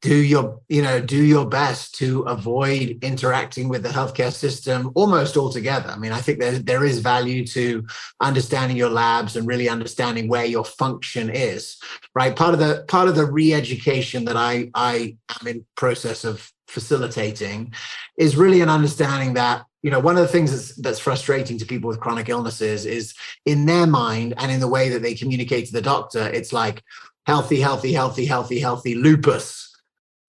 [0.00, 5.36] do your you know do your best to avoid interacting with the healthcare system almost
[5.36, 5.90] altogether.
[5.90, 7.86] I mean i think there, there is value to
[8.20, 11.78] understanding your labs and really understanding where your function is
[12.14, 12.34] right?
[12.34, 17.72] Part of the part of the re-education that i i am in process of facilitating
[18.18, 21.64] is really an understanding that you know one of the things that's, that's frustrating to
[21.64, 23.14] people with chronic illnesses is
[23.46, 26.82] in their mind and in the way that they communicate to the doctor it's like
[27.26, 29.67] healthy healthy healthy healthy healthy lupus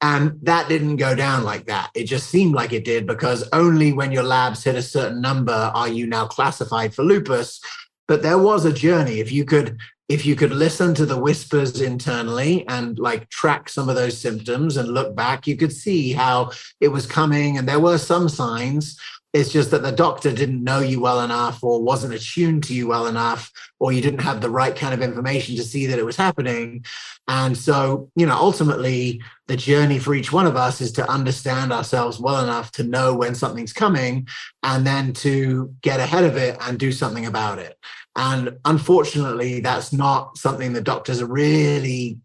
[0.01, 1.89] and that didn't go down like that.
[1.93, 5.51] It just seemed like it did because only when your labs hit a certain number
[5.51, 7.59] are you now classified for lupus.
[8.07, 9.19] But there was a journey.
[9.19, 9.77] If you could,
[10.07, 14.77] if you could listen to the whispers internally and like track some of those symptoms
[14.77, 17.57] and look back, you could see how it was coming.
[17.57, 18.99] And there were some signs
[19.31, 22.87] it's just that the doctor didn't know you well enough or wasn't attuned to you
[22.87, 26.05] well enough, or you didn't have the right kind of information to see that it
[26.05, 26.83] was happening.
[27.27, 31.71] And so, you know, ultimately, the journey for each one of us is to understand
[31.71, 34.27] ourselves well enough to know when something's coming
[34.63, 37.77] and then to get ahead of it and do something about it.
[38.15, 42.17] And unfortunately, that's not something that doctors are really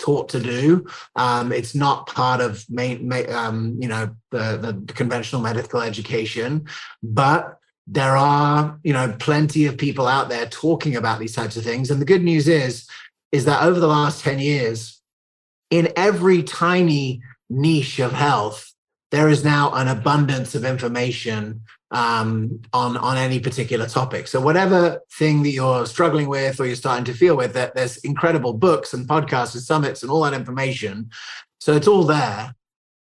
[0.00, 0.86] taught to do.
[1.16, 6.66] Um, it's not part of main, um, you know, the, the conventional medical education,
[7.02, 11.64] but there are, you know, plenty of people out there talking about these types of
[11.64, 11.90] things.
[11.90, 12.88] And the good news is,
[13.32, 15.00] is that over the last 10 years,
[15.70, 18.72] in every tiny niche of health,
[19.10, 24.28] there is now an abundance of information um, on on any particular topic.
[24.28, 27.98] So whatever thing that you're struggling with or you're starting to feel with, that there's
[27.98, 31.10] incredible books and podcasts and summits and all that information.
[31.58, 32.54] So it's all there.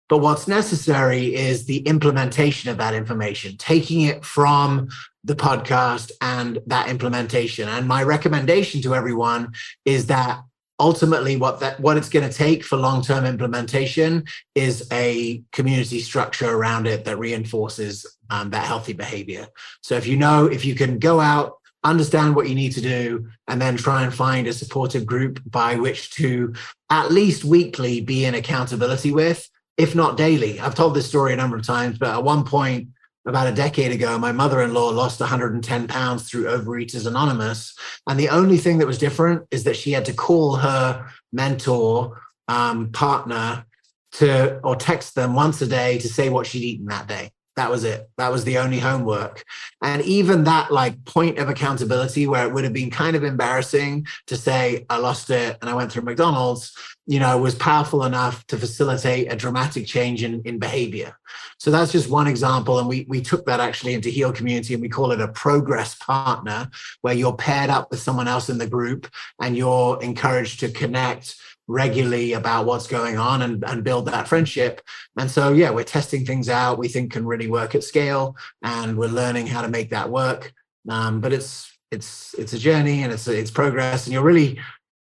[0.10, 4.90] But what's necessary is the implementation of that information, taking it from
[5.24, 7.70] the podcast and that implementation.
[7.70, 9.54] And my recommendation to everyone
[9.86, 10.42] is that
[10.80, 14.24] ultimately what that what it's going to take for long-term implementation
[14.56, 19.48] is a community structure around it that reinforces um, that healthy behavior
[19.82, 23.30] so if you know if you can go out understand what you need to do,
[23.48, 26.54] and then try and find a supportive group by which to
[26.90, 30.60] at least weekly be in accountability with, if not daily.
[30.60, 32.90] I've told this story a number of times, but at one point,
[33.26, 37.78] about a decade ago, my mother in law lost 110 pounds through Overeaters Anonymous.
[38.08, 42.22] And the only thing that was different is that she had to call her mentor,
[42.48, 43.66] um, partner,
[44.14, 47.32] to or text them once a day to say what she'd eaten that day.
[47.60, 48.10] That was it.
[48.18, 49.44] That was the only homework.
[49.84, 54.08] And even that like point of accountability where it would have been kind of embarrassing
[54.28, 56.74] to say, I lost it and I went through McDonald's,
[57.10, 61.18] you know, was powerful enough to facilitate a dramatic change in, in behavior.
[61.58, 62.78] So that's just one example.
[62.78, 65.96] And we, we took that actually into Heal Community and we call it a progress
[65.96, 66.70] partner,
[67.02, 69.08] where you're paired up with someone else in the group
[69.42, 71.36] and you're encouraged to connect
[71.68, 74.80] regularly about what's going on and, and build that friendship.
[75.18, 78.96] And so, yeah, we're testing things out we think can really work at scale, and
[78.96, 80.54] we're learning how to make that work.
[80.88, 84.60] Um, but it's it's it's a journey and it's it's progress, and you're really,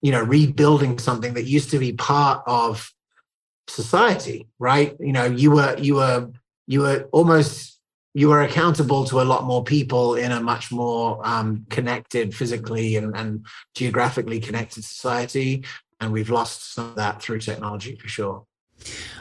[0.03, 2.93] you know, rebuilding something that used to be part of
[3.69, 4.97] society, right?
[5.01, 6.31] You know, you were you were
[6.67, 7.81] you were almost
[8.15, 12.97] you were accountable to a lot more people in a much more um, connected physically
[12.97, 15.65] and, and geographically connected society
[16.03, 18.45] and we've lost some of that through technology for sure.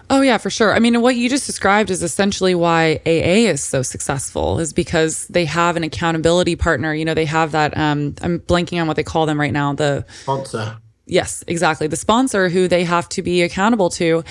[0.09, 0.73] Oh yeah, for sure.
[0.73, 5.25] I mean, what you just described is essentially why AA is so successful is because
[5.27, 6.93] they have an accountability partner.
[6.93, 9.73] You know, they have that um I'm blanking on what they call them right now,
[9.73, 10.77] the sponsor.
[11.05, 11.87] Yes, exactly.
[11.87, 14.23] The sponsor who they have to be accountable to.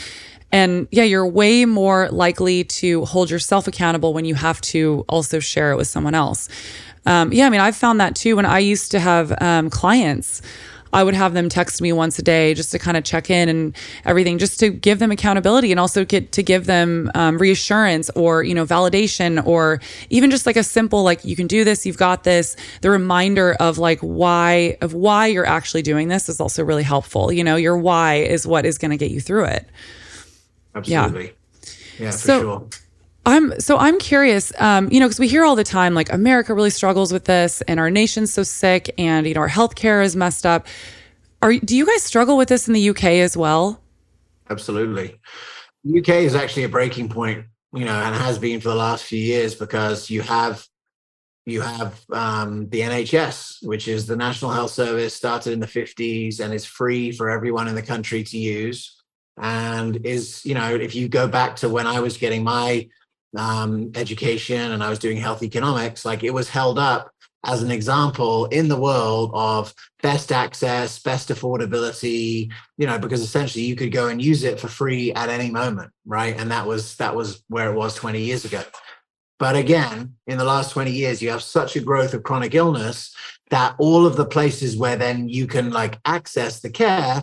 [0.52, 5.38] And yeah, you're way more likely to hold yourself accountable when you have to also
[5.40, 6.48] share it with someone else.
[7.06, 10.42] Um, yeah, I mean, I've found that too when I used to have um, clients.
[10.92, 13.48] I would have them text me once a day just to kind of check in
[13.48, 18.10] and everything, just to give them accountability and also get to give them um, reassurance
[18.10, 19.80] or you know validation or
[20.10, 22.56] even just like a simple like you can do this, you've got this.
[22.80, 27.32] The reminder of like why of why you're actually doing this is also really helpful.
[27.32, 29.68] You know, your why is what is going to get you through it.
[30.74, 31.32] Absolutely.
[31.98, 32.68] Yeah, yeah for so, sure.
[33.26, 36.54] I'm so I'm curious, um, you know, because we hear all the time like America
[36.54, 40.16] really struggles with this, and our nation's so sick, and you know our healthcare is
[40.16, 40.66] messed up.
[41.42, 43.80] Are do you guys struggle with this in the UK as well?
[44.48, 45.20] Absolutely,
[45.84, 47.44] the UK is actually a breaking point,
[47.74, 50.66] you know, and has been for the last few years because you have
[51.46, 56.40] you have um, the NHS, which is the National Health Service, started in the 50s
[56.40, 58.96] and is free for everyone in the country to use.
[59.38, 62.88] And is, you know, if you go back to when I was getting my
[63.36, 67.10] um, education and I was doing health economics, like it was held up
[67.44, 69.72] as an example in the world of
[70.02, 74.68] best access, best affordability, you know, because essentially you could go and use it for
[74.68, 76.38] free at any moment, right?
[76.38, 78.62] And that was that was where it was 20 years ago.
[79.38, 83.14] But again, in the last 20 years, you have such a growth of chronic illness
[83.48, 87.22] that all of the places where then you can like access the care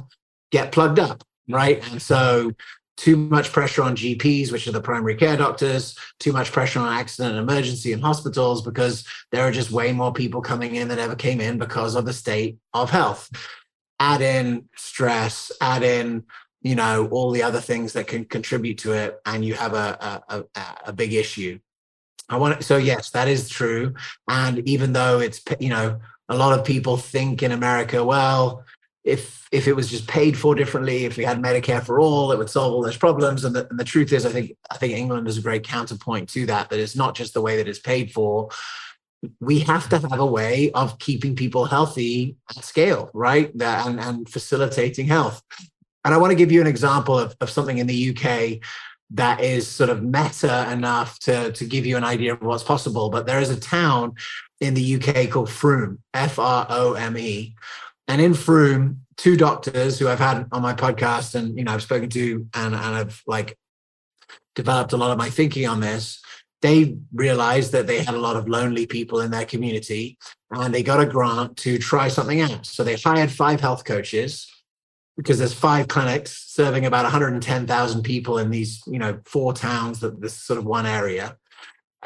[0.52, 1.88] get plugged up, right?
[1.92, 2.54] And so
[2.98, 6.92] too much pressure on GPs, which are the primary care doctors, too much pressure on
[6.92, 11.00] accident and emergency in hospitals because there are just way more people coming in than
[11.00, 13.30] ever came in because of the state of health.
[14.00, 16.24] Add in stress, add in,
[16.62, 20.24] you know, all the other things that can contribute to it, and you have a,
[20.28, 21.60] a, a, a big issue.
[22.30, 23.94] I want to, so yes, that is true.
[24.28, 28.66] And even though it's, you know, a lot of people think in America, well,
[29.08, 32.38] if if it was just paid for differently, if we had Medicare for all, it
[32.38, 33.46] would solve all those problems.
[33.46, 36.28] And the, and the truth is, I think I think England is a great counterpoint
[36.30, 36.70] to that.
[36.70, 38.50] That it's not just the way that it's paid for.
[39.40, 43.50] We have to have a way of keeping people healthy at scale, right?
[43.60, 45.42] And, and facilitating health.
[46.06, 48.60] And I want to give you an example of, of something in the UK
[49.12, 53.10] that is sort of meta enough to, to give you an idea of what's possible.
[53.10, 54.14] But there is a town
[54.60, 57.56] in the UK called Frome, F R O M E,
[58.08, 61.82] and in Frome, two doctors who I've had on my podcast and, you know, I've
[61.82, 63.58] spoken to and, and I've like
[64.56, 66.22] developed a lot of my thinking on this.
[66.62, 70.18] They realized that they had a lot of lonely people in their community
[70.52, 72.66] and they got a grant to try something out.
[72.66, 74.50] So they hired five health coaches
[75.18, 80.22] because there's five clinics serving about 110,000 people in these, you know, four towns that
[80.22, 81.36] this sort of one area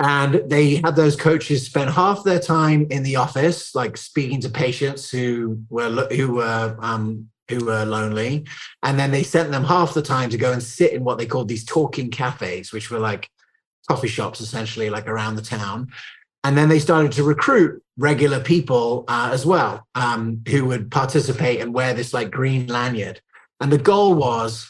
[0.01, 4.49] and they had those coaches spend half their time in the office like speaking to
[4.49, 8.45] patients who were who were um, who were lonely.
[8.81, 11.27] And then they sent them half the time to go and sit in what they
[11.27, 13.29] called these talking cafes which were like
[13.87, 15.89] coffee shops essentially like around the town.
[16.43, 21.59] And then they started to recruit regular people uh, as well um, who would participate
[21.61, 23.21] and wear this like green lanyard.
[23.59, 24.67] And the goal was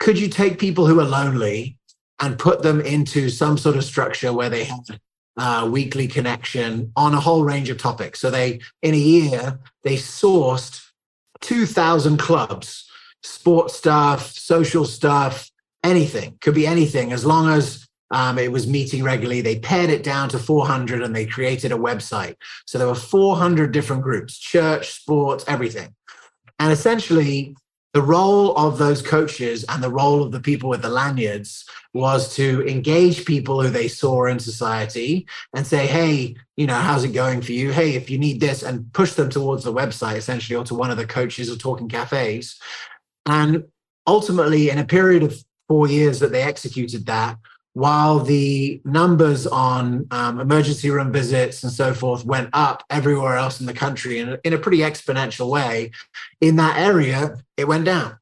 [0.00, 1.78] could you take people who are lonely
[2.22, 4.84] and put them into some sort of structure where they have
[5.36, 8.20] uh, weekly connection on a whole range of topics.
[8.20, 10.82] So they, in a year, they sourced
[11.40, 12.88] 2,000 clubs,
[13.24, 15.50] sports stuff, social stuff,
[15.82, 19.40] anything, could be anything, as long as um, it was meeting regularly.
[19.40, 22.36] They pared it down to 400 and they created a website.
[22.66, 25.94] So there were 400 different groups church, sports, everything.
[26.60, 27.56] And essentially,
[27.92, 32.34] the role of those coaches and the role of the people with the lanyards was
[32.36, 37.12] to engage people who they saw in society and say, hey, you know, how's it
[37.12, 37.70] going for you?
[37.70, 40.90] Hey, if you need this, and push them towards the website essentially or to one
[40.90, 42.58] of the coaches or talking cafes.
[43.26, 43.64] And
[44.06, 45.36] ultimately, in a period of
[45.68, 47.36] four years that they executed that,
[47.74, 53.60] while the numbers on um, emergency room visits and so forth went up everywhere else
[53.60, 55.90] in the country in a, in a pretty exponential way,
[56.40, 58.18] in that area, it went down.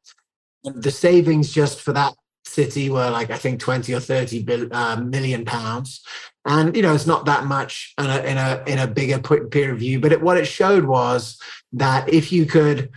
[0.63, 4.97] The savings just for that city were like, I think, 20 or 30 bill, uh,
[4.97, 6.03] million pounds.
[6.45, 9.73] And, you know, it's not that much in a, in a, in a bigger peer
[9.73, 11.41] review, but it, what it showed was
[11.73, 12.91] that if you could,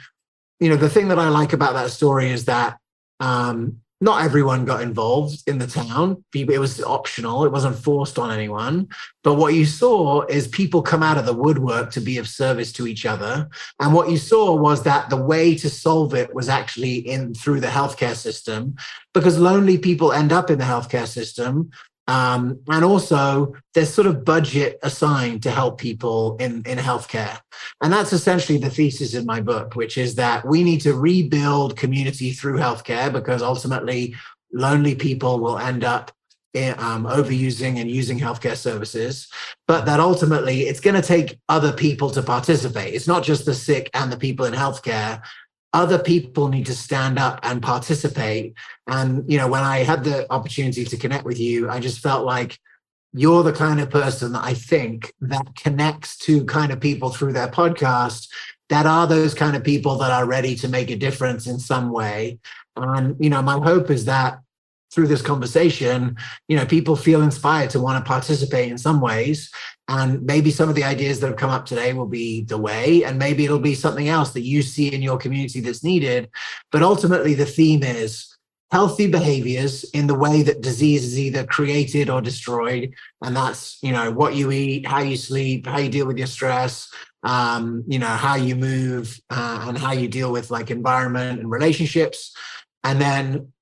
[0.59, 2.77] you know, the thing that I like about that story is that
[3.19, 6.21] um, not everyone got involved in the town.
[6.35, 8.89] It was optional, it wasn't forced on anyone.
[9.23, 12.73] But what you saw is people come out of the woodwork to be of service
[12.73, 13.49] to each other.
[13.79, 17.61] And what you saw was that the way to solve it was actually in through
[17.61, 18.75] the healthcare system,
[19.13, 21.71] because lonely people end up in the healthcare system
[22.07, 27.39] um, and also, there's sort of budget assigned to help people in, in healthcare.
[27.81, 31.77] And that's essentially the thesis in my book, which is that we need to rebuild
[31.77, 34.15] community through healthcare because ultimately,
[34.51, 36.11] lonely people will end up
[36.53, 39.27] in, um, overusing and using healthcare services.
[39.67, 42.93] But that ultimately, it's going to take other people to participate.
[42.93, 45.21] It's not just the sick and the people in healthcare
[45.73, 48.53] other people need to stand up and participate.
[48.87, 52.25] And, you know, when I had the opportunity to connect with you, I just felt
[52.25, 52.59] like
[53.11, 57.33] you're the kind of person that I think that connects to kind of people through
[57.33, 58.27] their podcast
[58.69, 61.91] that are those kind of people that are ready to make a difference in some
[61.91, 62.39] way.
[62.75, 64.39] And, you know, my hope is that
[64.91, 66.15] through this conversation,
[66.47, 69.51] you know, people feel inspired to want to participate in some ways.
[69.87, 73.03] And maybe some of the ideas that have come up today will be the way,
[73.03, 76.29] and maybe it'll be something else that you see in your community that's needed.
[76.71, 78.33] But ultimately, the theme is
[78.71, 82.91] healthy behaviors in the way that disease is either created or destroyed.
[83.21, 86.27] And that's, you know, what you eat, how you sleep, how you deal with your
[86.27, 91.39] stress, um, you know, how you move, uh, and how you deal with like environment
[91.39, 92.35] and relationships.
[92.83, 93.53] And then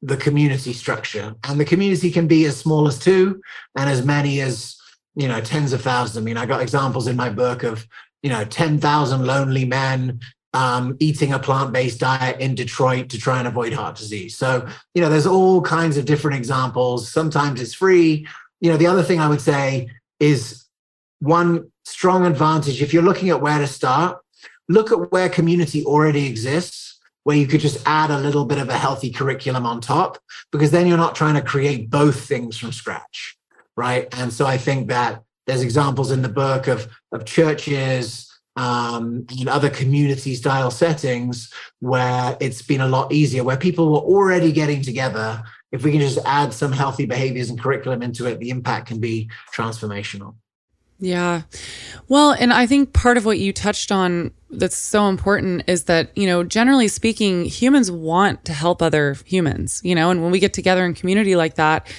[0.00, 1.34] the community structure.
[1.44, 3.42] And the community can be as small as two
[3.76, 4.76] and as many as,
[5.14, 6.16] you know, tens of thousands.
[6.16, 7.86] I mean, I got examples in my book of,
[8.22, 10.20] you know, 10,000 lonely men
[10.52, 14.36] um, eating a plant-based diet in Detroit to try and avoid heart disease.
[14.36, 17.10] So, you know, there's all kinds of different examples.
[17.10, 18.26] Sometimes it's free.
[18.60, 19.88] You know, the other thing I would say
[20.20, 20.64] is
[21.20, 24.18] one strong advantage if you're looking at where to start,
[24.68, 26.94] look at where community already exists
[27.24, 30.18] where you could just add a little bit of a healthy curriculum on top,
[30.52, 33.36] because then you're not trying to create both things from scratch.
[33.76, 34.08] Right.
[34.12, 39.48] And so I think that there's examples in the book of, of churches um, and
[39.48, 44.80] other community style settings where it's been a lot easier, where people were already getting
[44.80, 45.42] together.
[45.72, 49.00] If we can just add some healthy behaviors and curriculum into it, the impact can
[49.00, 50.36] be transformational.
[51.00, 51.42] Yeah.
[52.08, 56.16] Well, and I think part of what you touched on that's so important is that,
[56.16, 60.38] you know, generally speaking, humans want to help other humans, you know, and when we
[60.38, 61.92] get together in community like that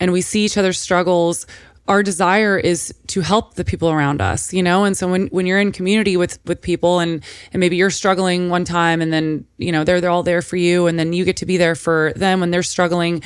[0.00, 1.46] and we see each other's struggles,
[1.88, 4.84] our desire is to help the people around us, you know?
[4.84, 8.48] And so when, when you're in community with, with people and, and maybe you're struggling
[8.48, 11.24] one time and then, you know, they're, they're all there for you and then you
[11.24, 13.22] get to be there for them when they're struggling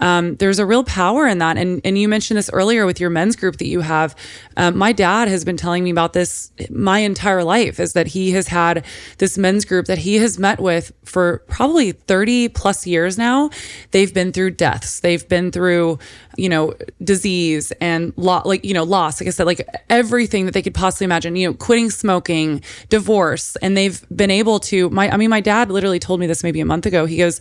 [0.00, 1.56] um, there's a real power in that.
[1.56, 4.14] And and you mentioned this earlier with your men's group that you have.
[4.56, 7.80] Um, my dad has been telling me about this my entire life.
[7.80, 8.84] Is that he has had
[9.18, 13.50] this men's group that he has met with for probably 30 plus years now.
[13.92, 15.00] They've been through deaths.
[15.00, 15.98] They've been through
[16.36, 19.20] you know disease and lo- like you know loss.
[19.20, 21.36] Like I said, like everything that they could possibly imagine.
[21.36, 24.90] You know, quitting smoking, divorce, and they've been able to.
[24.90, 27.06] My I mean, my dad literally told me this maybe a month ago.
[27.06, 27.40] He goes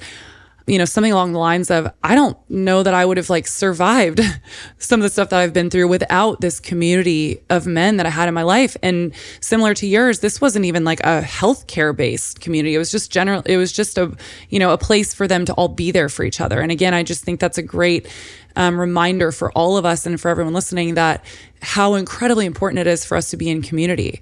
[0.67, 3.45] you know, something along the lines of, I don't know that I would have like
[3.45, 4.19] survived
[4.79, 8.09] some of the stuff that I've been through without this community of men that I
[8.09, 8.75] had in my life.
[8.81, 12.73] And similar to yours, this wasn't even like a healthcare based community.
[12.73, 14.15] It was just general, it was just a,
[14.49, 16.59] you know, a place for them to all be there for each other.
[16.59, 18.07] And again, I just think that's a great
[18.55, 21.23] um, reminder for all of us and for everyone listening that
[21.61, 24.21] how incredibly important it is for us to be in community.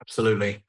[0.00, 0.64] Absolutely.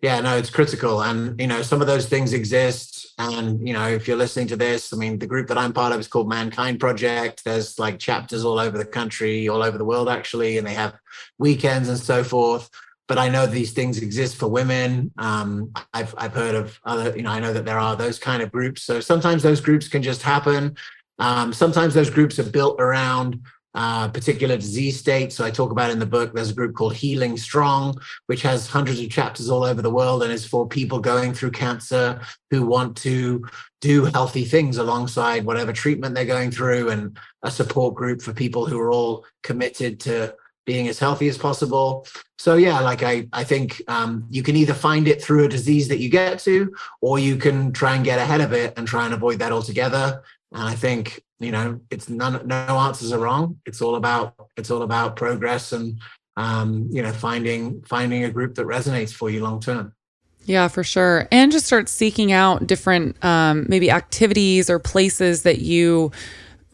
[0.00, 1.02] yeah, no, it's critical.
[1.02, 2.95] And, you know, some of those things exist.
[3.18, 5.92] And, you know, if you're listening to this, I mean, the group that I'm part
[5.92, 7.44] of is called Mankind Project.
[7.44, 10.94] There's like chapters all over the country, all over the world, actually, and they have
[11.38, 12.68] weekends and so forth.
[13.08, 15.12] But I know these things exist for women.
[15.16, 18.42] Um, I've, I've heard of other, you know, I know that there are those kind
[18.42, 18.82] of groups.
[18.82, 20.76] So sometimes those groups can just happen.
[21.18, 23.40] Um, sometimes those groups are built around
[23.76, 25.32] uh, particular disease state.
[25.32, 28.66] So I talk about in the book, there's a group called Healing Strong, which has
[28.66, 32.18] hundreds of chapters all over the world and is for people going through cancer
[32.50, 33.44] who want to
[33.82, 38.64] do healthy things alongside whatever treatment they're going through, and a support group for people
[38.64, 42.06] who are all committed to being as healthy as possible.
[42.38, 45.86] So yeah, like I, I think um, you can either find it through a disease
[45.88, 49.04] that you get to, or you can try and get ahead of it and try
[49.04, 50.22] and avoid that altogether.
[50.52, 53.58] And I think you know it's none no answers are wrong.
[53.66, 56.00] It's all about it's all about progress and
[56.36, 59.92] um, you know finding finding a group that resonates for you long term.
[60.44, 61.26] Yeah for sure.
[61.32, 66.12] And just start seeking out different um, maybe activities or places that you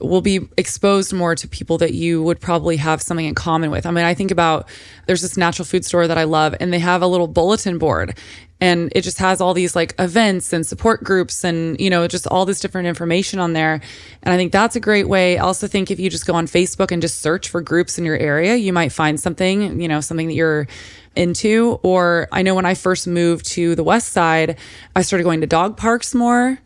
[0.03, 3.87] will be exposed more to people that you would probably have something in common with.
[3.87, 4.69] I mean, I think about
[5.07, 8.19] there's this natural food store that I love, and they have a little bulletin board
[8.63, 12.29] and it just has all these like events and support groups and you know just
[12.29, 13.81] all this different information on there.
[14.23, 15.37] And i think that's a great way.
[15.37, 18.05] I also think if you just go on facebook and just search for groups in
[18.05, 20.69] your area you might find something you know something that you're
[21.17, 21.81] into.
[21.83, 24.57] Or i know when i first moved to the west side
[24.95, 26.59] i started going to dog parks more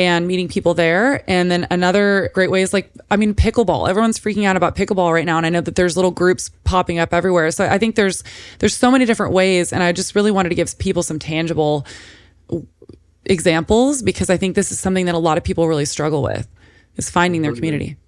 [0.00, 1.22] and meeting people there.
[1.28, 3.86] And then another great way is like, I mean, pickleball.
[3.86, 5.36] Everyone's freaking out about pickleball right now.
[5.36, 7.50] And I know that there's little groups popping up everywhere.
[7.50, 8.24] So I think there's
[8.60, 9.74] there's so many different ways.
[9.74, 11.86] And I just really wanted to give people some tangible
[13.26, 16.48] examples because I think this is something that a lot of people really struggle with
[16.96, 17.98] is finding their community.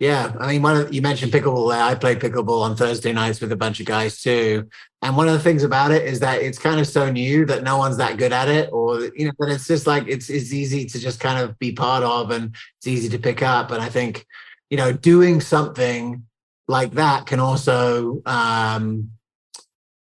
[0.00, 1.82] Yeah, I mean, one of, you mentioned pickleball there.
[1.82, 4.66] I play pickleball on Thursday nights with a bunch of guys too.
[5.02, 7.62] And one of the things about it is that it's kind of so new that
[7.62, 10.54] no one's that good at it, or you know, that it's just like it's it's
[10.54, 13.72] easy to just kind of be part of, and it's easy to pick up.
[13.72, 14.26] And I think,
[14.70, 16.24] you know, doing something
[16.66, 19.10] like that can also, um,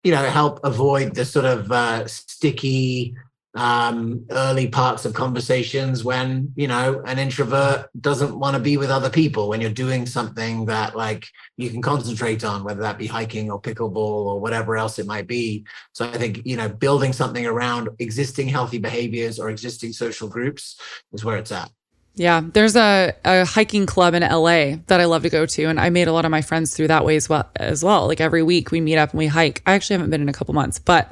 [0.02, 3.16] you know, help avoid the sort of uh, sticky
[3.54, 8.90] um, early parts of conversations when you know an introvert doesn't want to be with
[8.90, 13.06] other people when you're doing something that like you can concentrate on whether that be
[13.06, 17.12] hiking or pickleball or whatever else it might be so i think you know building
[17.12, 20.80] something around existing healthy behaviors or existing social groups
[21.12, 21.70] is where it's at
[22.16, 25.80] yeah, there's a, a hiking club in LA that I love to go to, and
[25.80, 27.50] I made a lot of my friends through that way as well.
[27.56, 29.62] As well, like every week we meet up and we hike.
[29.66, 31.10] I actually haven't been in a couple months, but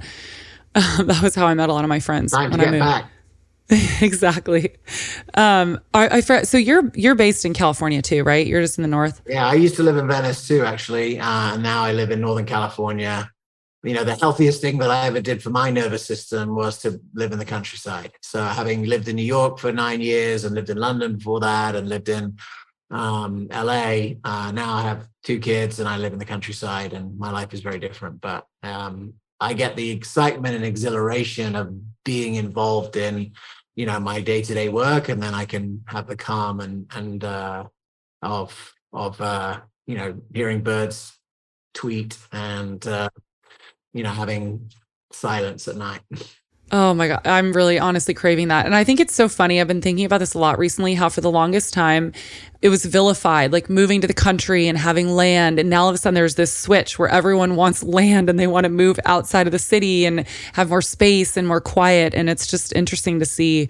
[0.75, 2.81] that was how I met a lot of my friends Time when I moved.
[2.81, 3.11] Back.
[4.01, 4.77] exactly.
[5.35, 8.47] Um, I, I, so you're you're based in California too, right?
[8.47, 9.23] You're just in the north.
[9.27, 11.19] Yeah, I used to live in Venice too, actually.
[11.21, 13.31] Uh, now I live in Northern California.
[13.85, 17.01] You know, the healthiest thing that I ever did for my nervous system was to
[17.15, 18.13] live in the countryside.
[18.23, 21.75] So, having lived in New York for nine years and lived in London before that,
[21.75, 22.37] and lived in
[22.91, 27.19] um, LA, uh, now I have two kids and I live in the countryside, and
[27.19, 28.21] my life is very different.
[28.21, 31.75] But um, I get the excitement and exhilaration of
[32.05, 33.33] being involved in,
[33.75, 36.87] you know, my day to day work, and then I can have the calm and
[36.95, 37.65] and uh,
[38.23, 41.19] of of uh, you know hearing birds
[41.75, 43.11] tweet and uh,
[43.93, 44.71] you know having
[45.11, 46.03] silence at night.
[46.75, 47.21] Oh my God.
[47.27, 48.65] I'm really honestly craving that.
[48.65, 49.61] And I think it's so funny.
[49.61, 52.15] I've been thinking about this a lot recently how, for the longest time,
[52.63, 55.59] it was vilified, like moving to the country and having land.
[55.59, 58.47] And now all of a sudden, there's this switch where everyone wants land and they
[58.47, 62.15] want to move outside of the city and have more space and more quiet.
[62.15, 63.69] And it's just interesting to see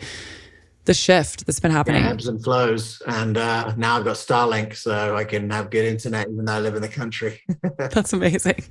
[0.85, 2.03] the shift that's been happening.
[2.03, 3.01] Yeah, ebbs and flows.
[3.07, 6.61] And uh, now I've got Starlink, so I can have good internet even though I
[6.61, 7.41] live in the country.
[7.79, 8.65] that's amazing.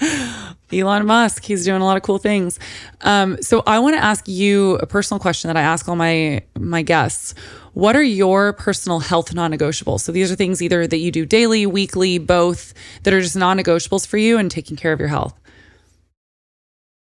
[0.72, 2.58] Elon Musk, he's doing a lot of cool things.
[3.02, 6.42] Um, so I want to ask you a personal question that I ask all my
[6.58, 7.34] my guests.
[7.74, 10.00] What are your personal health non-negotiables?
[10.00, 14.06] So these are things either that you do daily, weekly, both that are just non-negotiables
[14.06, 15.34] for you and taking care of your health.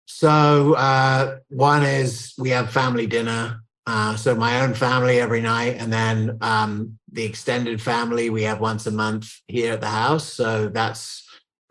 [0.06, 3.63] So uh, one is we have family dinner.
[3.86, 8.62] Uh, so my own family every night, and then um, the extended family we have
[8.62, 10.32] once a month here at the house.
[10.34, 11.24] So that's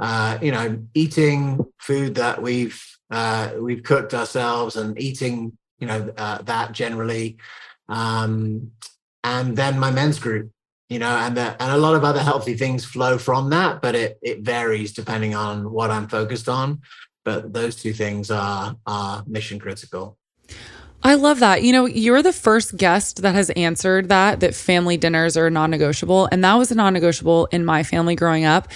[0.02, 2.82] uh, you know, eating food that we've
[3.12, 7.36] uh, we've cooked ourselves and eating, you know, uh, that generally,
[7.88, 8.72] um,
[9.22, 10.50] and then my men's group,
[10.88, 13.94] you know, and the, and a lot of other healthy things flow from that, but
[13.94, 16.80] it it varies depending on what I'm focused on.
[17.24, 20.18] But those two things are are mission critical.
[21.05, 21.62] I love that.
[21.62, 25.70] You know, you're the first guest that has answered that, that family dinners are non
[25.70, 26.28] negotiable.
[26.30, 28.68] And that was a non negotiable in my family growing up.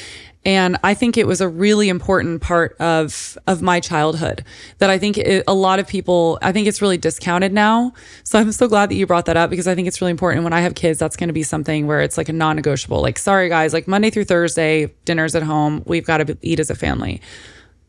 [0.45, 4.45] And I think it was a really important part of of my childhood
[4.79, 7.93] that I think it, a lot of people I think it's really discounted now.
[8.23, 10.45] So I'm so glad that you brought that up because I think it's really important
[10.45, 13.03] when I have kids that's going to be something where it's like a non-negotiable.
[13.03, 16.71] Like sorry guys, like Monday through Thursday, dinner's at home, we've got to eat as
[16.71, 17.21] a family.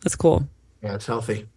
[0.03, 0.47] That's cool.
[0.81, 1.47] Yeah, it's healthy.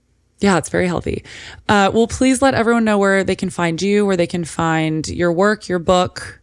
[0.40, 1.22] Yeah, it's very healthy.
[1.68, 5.06] Uh, well, please let everyone know where they can find you, where they can find
[5.08, 6.40] your work, your book.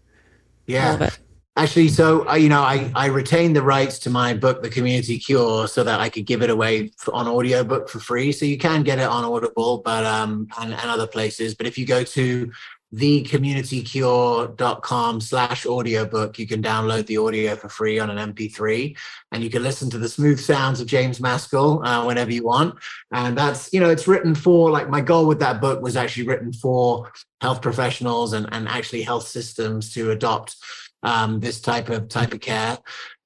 [0.68, 1.10] Yeah.
[1.56, 5.18] Actually, so uh, you know, I I retained the rights to my book, The Community
[5.18, 8.32] Cure, so that I could give it away for, on audiobook for free.
[8.32, 11.56] So you can get it on Audible, but um and, and other places.
[11.56, 12.52] But if you go to
[12.96, 16.40] thecommunitycure.com slash audiobook.
[16.40, 18.96] You can download the audio for free on an mp3
[19.32, 22.76] and you can listen to the smooth sounds of james maskell uh, whenever you want.
[23.12, 26.28] And that's you know it's written for like my goal with that book was actually
[26.28, 27.12] written for
[27.42, 30.56] health professionals and, and actually health systems to adopt
[31.04, 32.78] um, this type of type of care.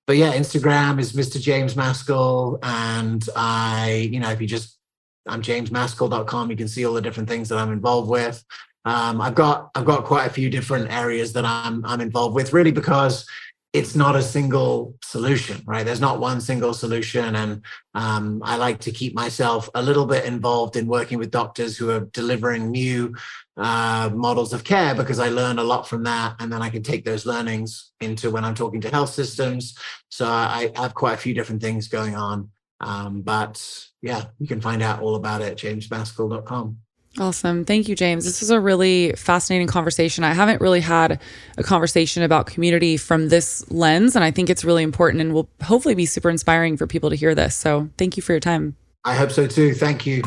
[0.07, 4.80] But yeah instagram is mr james maskell and i you know if you just
[5.28, 8.43] i'm jamesmaskell.com you can see all the different things that i'm involved with
[8.86, 12.53] um, I've got I've got quite a few different areas that I'm I'm involved with,
[12.53, 13.25] really because
[13.73, 15.86] it's not a single solution, right?
[15.86, 17.63] There's not one single solution, and
[17.93, 21.89] um, I like to keep myself a little bit involved in working with doctors who
[21.89, 23.15] are delivering new
[23.55, 26.84] uh, models of care because I learn a lot from that, and then I can
[26.84, 29.77] take those learnings into when I'm talking to health systems.
[30.09, 32.49] So I, I have quite a few different things going on,
[32.82, 36.77] um, but yeah, you can find out all about it at jamesmaskell.com.
[37.20, 37.66] Awesome.
[37.66, 38.24] Thank you, James.
[38.24, 40.24] This was a really fascinating conversation.
[40.24, 41.20] I haven't really had
[41.57, 45.49] a conversation about community from this lens, and I think it's really important and will
[45.62, 47.53] hopefully be super inspiring for people to hear this.
[47.53, 48.78] So thank you for your time.
[49.03, 49.74] I hope so too.
[49.74, 50.22] Thank you.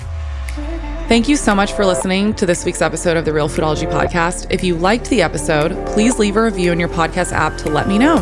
[1.07, 4.47] Thank you so much for listening to this week's episode of the Real Foodology Podcast.
[4.51, 7.89] If you liked the episode, please leave a review in your podcast app to let
[7.89, 8.17] me know.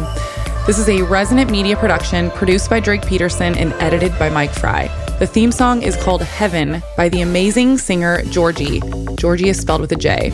[0.66, 5.01] This is a resonant media production produced by Drake Peterson and edited by Mike Fry.
[5.18, 8.80] The theme song is called Heaven by the amazing singer Georgie.
[9.14, 10.30] Georgie is spelled with a J.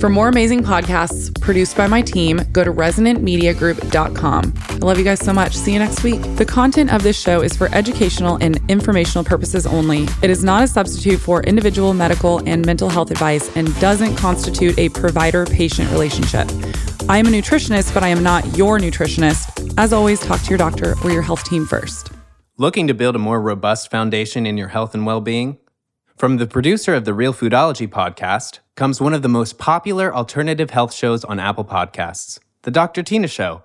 [0.00, 4.54] For more amazing podcasts produced by my team, go to resonantmediagroup.com.
[4.56, 5.54] I love you guys so much.
[5.54, 6.20] See you next week.
[6.36, 10.06] The content of this show is for educational and informational purposes only.
[10.22, 14.78] It is not a substitute for individual medical and mental health advice and doesn't constitute
[14.78, 16.48] a provider patient relationship.
[17.08, 19.74] I am a nutritionist, but I am not your nutritionist.
[19.76, 22.11] As always, talk to your doctor or your health team first.
[22.58, 25.56] Looking to build a more robust foundation in your health and well being?
[26.18, 30.68] From the producer of the Real Foodology podcast comes one of the most popular alternative
[30.68, 33.02] health shows on Apple Podcasts, The Dr.
[33.02, 33.62] Tina Show.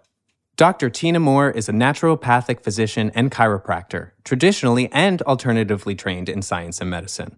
[0.56, 0.90] Dr.
[0.90, 6.90] Tina Moore is a naturopathic physician and chiropractor, traditionally and alternatively trained in science and
[6.90, 7.36] medicine.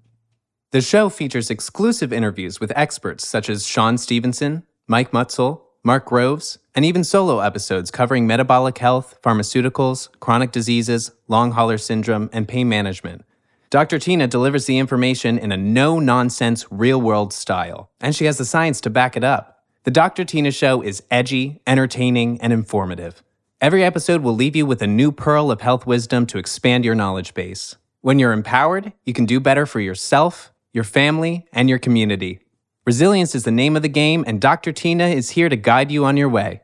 [0.69, 6.59] The show features exclusive interviews with experts such as Shawn Stevenson, Mike Mutzel, Mark Groves,
[6.79, 12.69] and even solo episodes covering metabolic health, pharmaceuticals, chronic diseases, long hauler syndrome, and pain
[12.69, 13.25] management.
[13.69, 13.99] Dr.
[13.99, 18.45] Tina delivers the information in a no nonsense, real world style, and she has the
[18.45, 19.65] science to back it up.
[19.83, 20.23] The Dr.
[20.23, 23.23] Tina Show is edgy, entertaining, and informative.
[23.59, 26.95] Every episode will leave you with a new pearl of health wisdom to expand your
[26.95, 27.75] knowledge base.
[27.99, 32.39] When you're empowered, you can do better for yourself, your family, and your community.
[32.85, 34.71] Resilience is the name of the game, and Dr.
[34.71, 36.61] Tina is here to guide you on your way.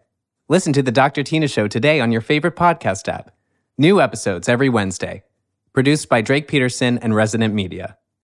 [0.48, 1.24] Listen to The Dr.
[1.24, 3.32] Tina Show today on your favorite podcast app.
[3.80, 5.24] New episodes every Wednesday.
[5.74, 7.98] Produced by Drake Peterson and Resonant Media.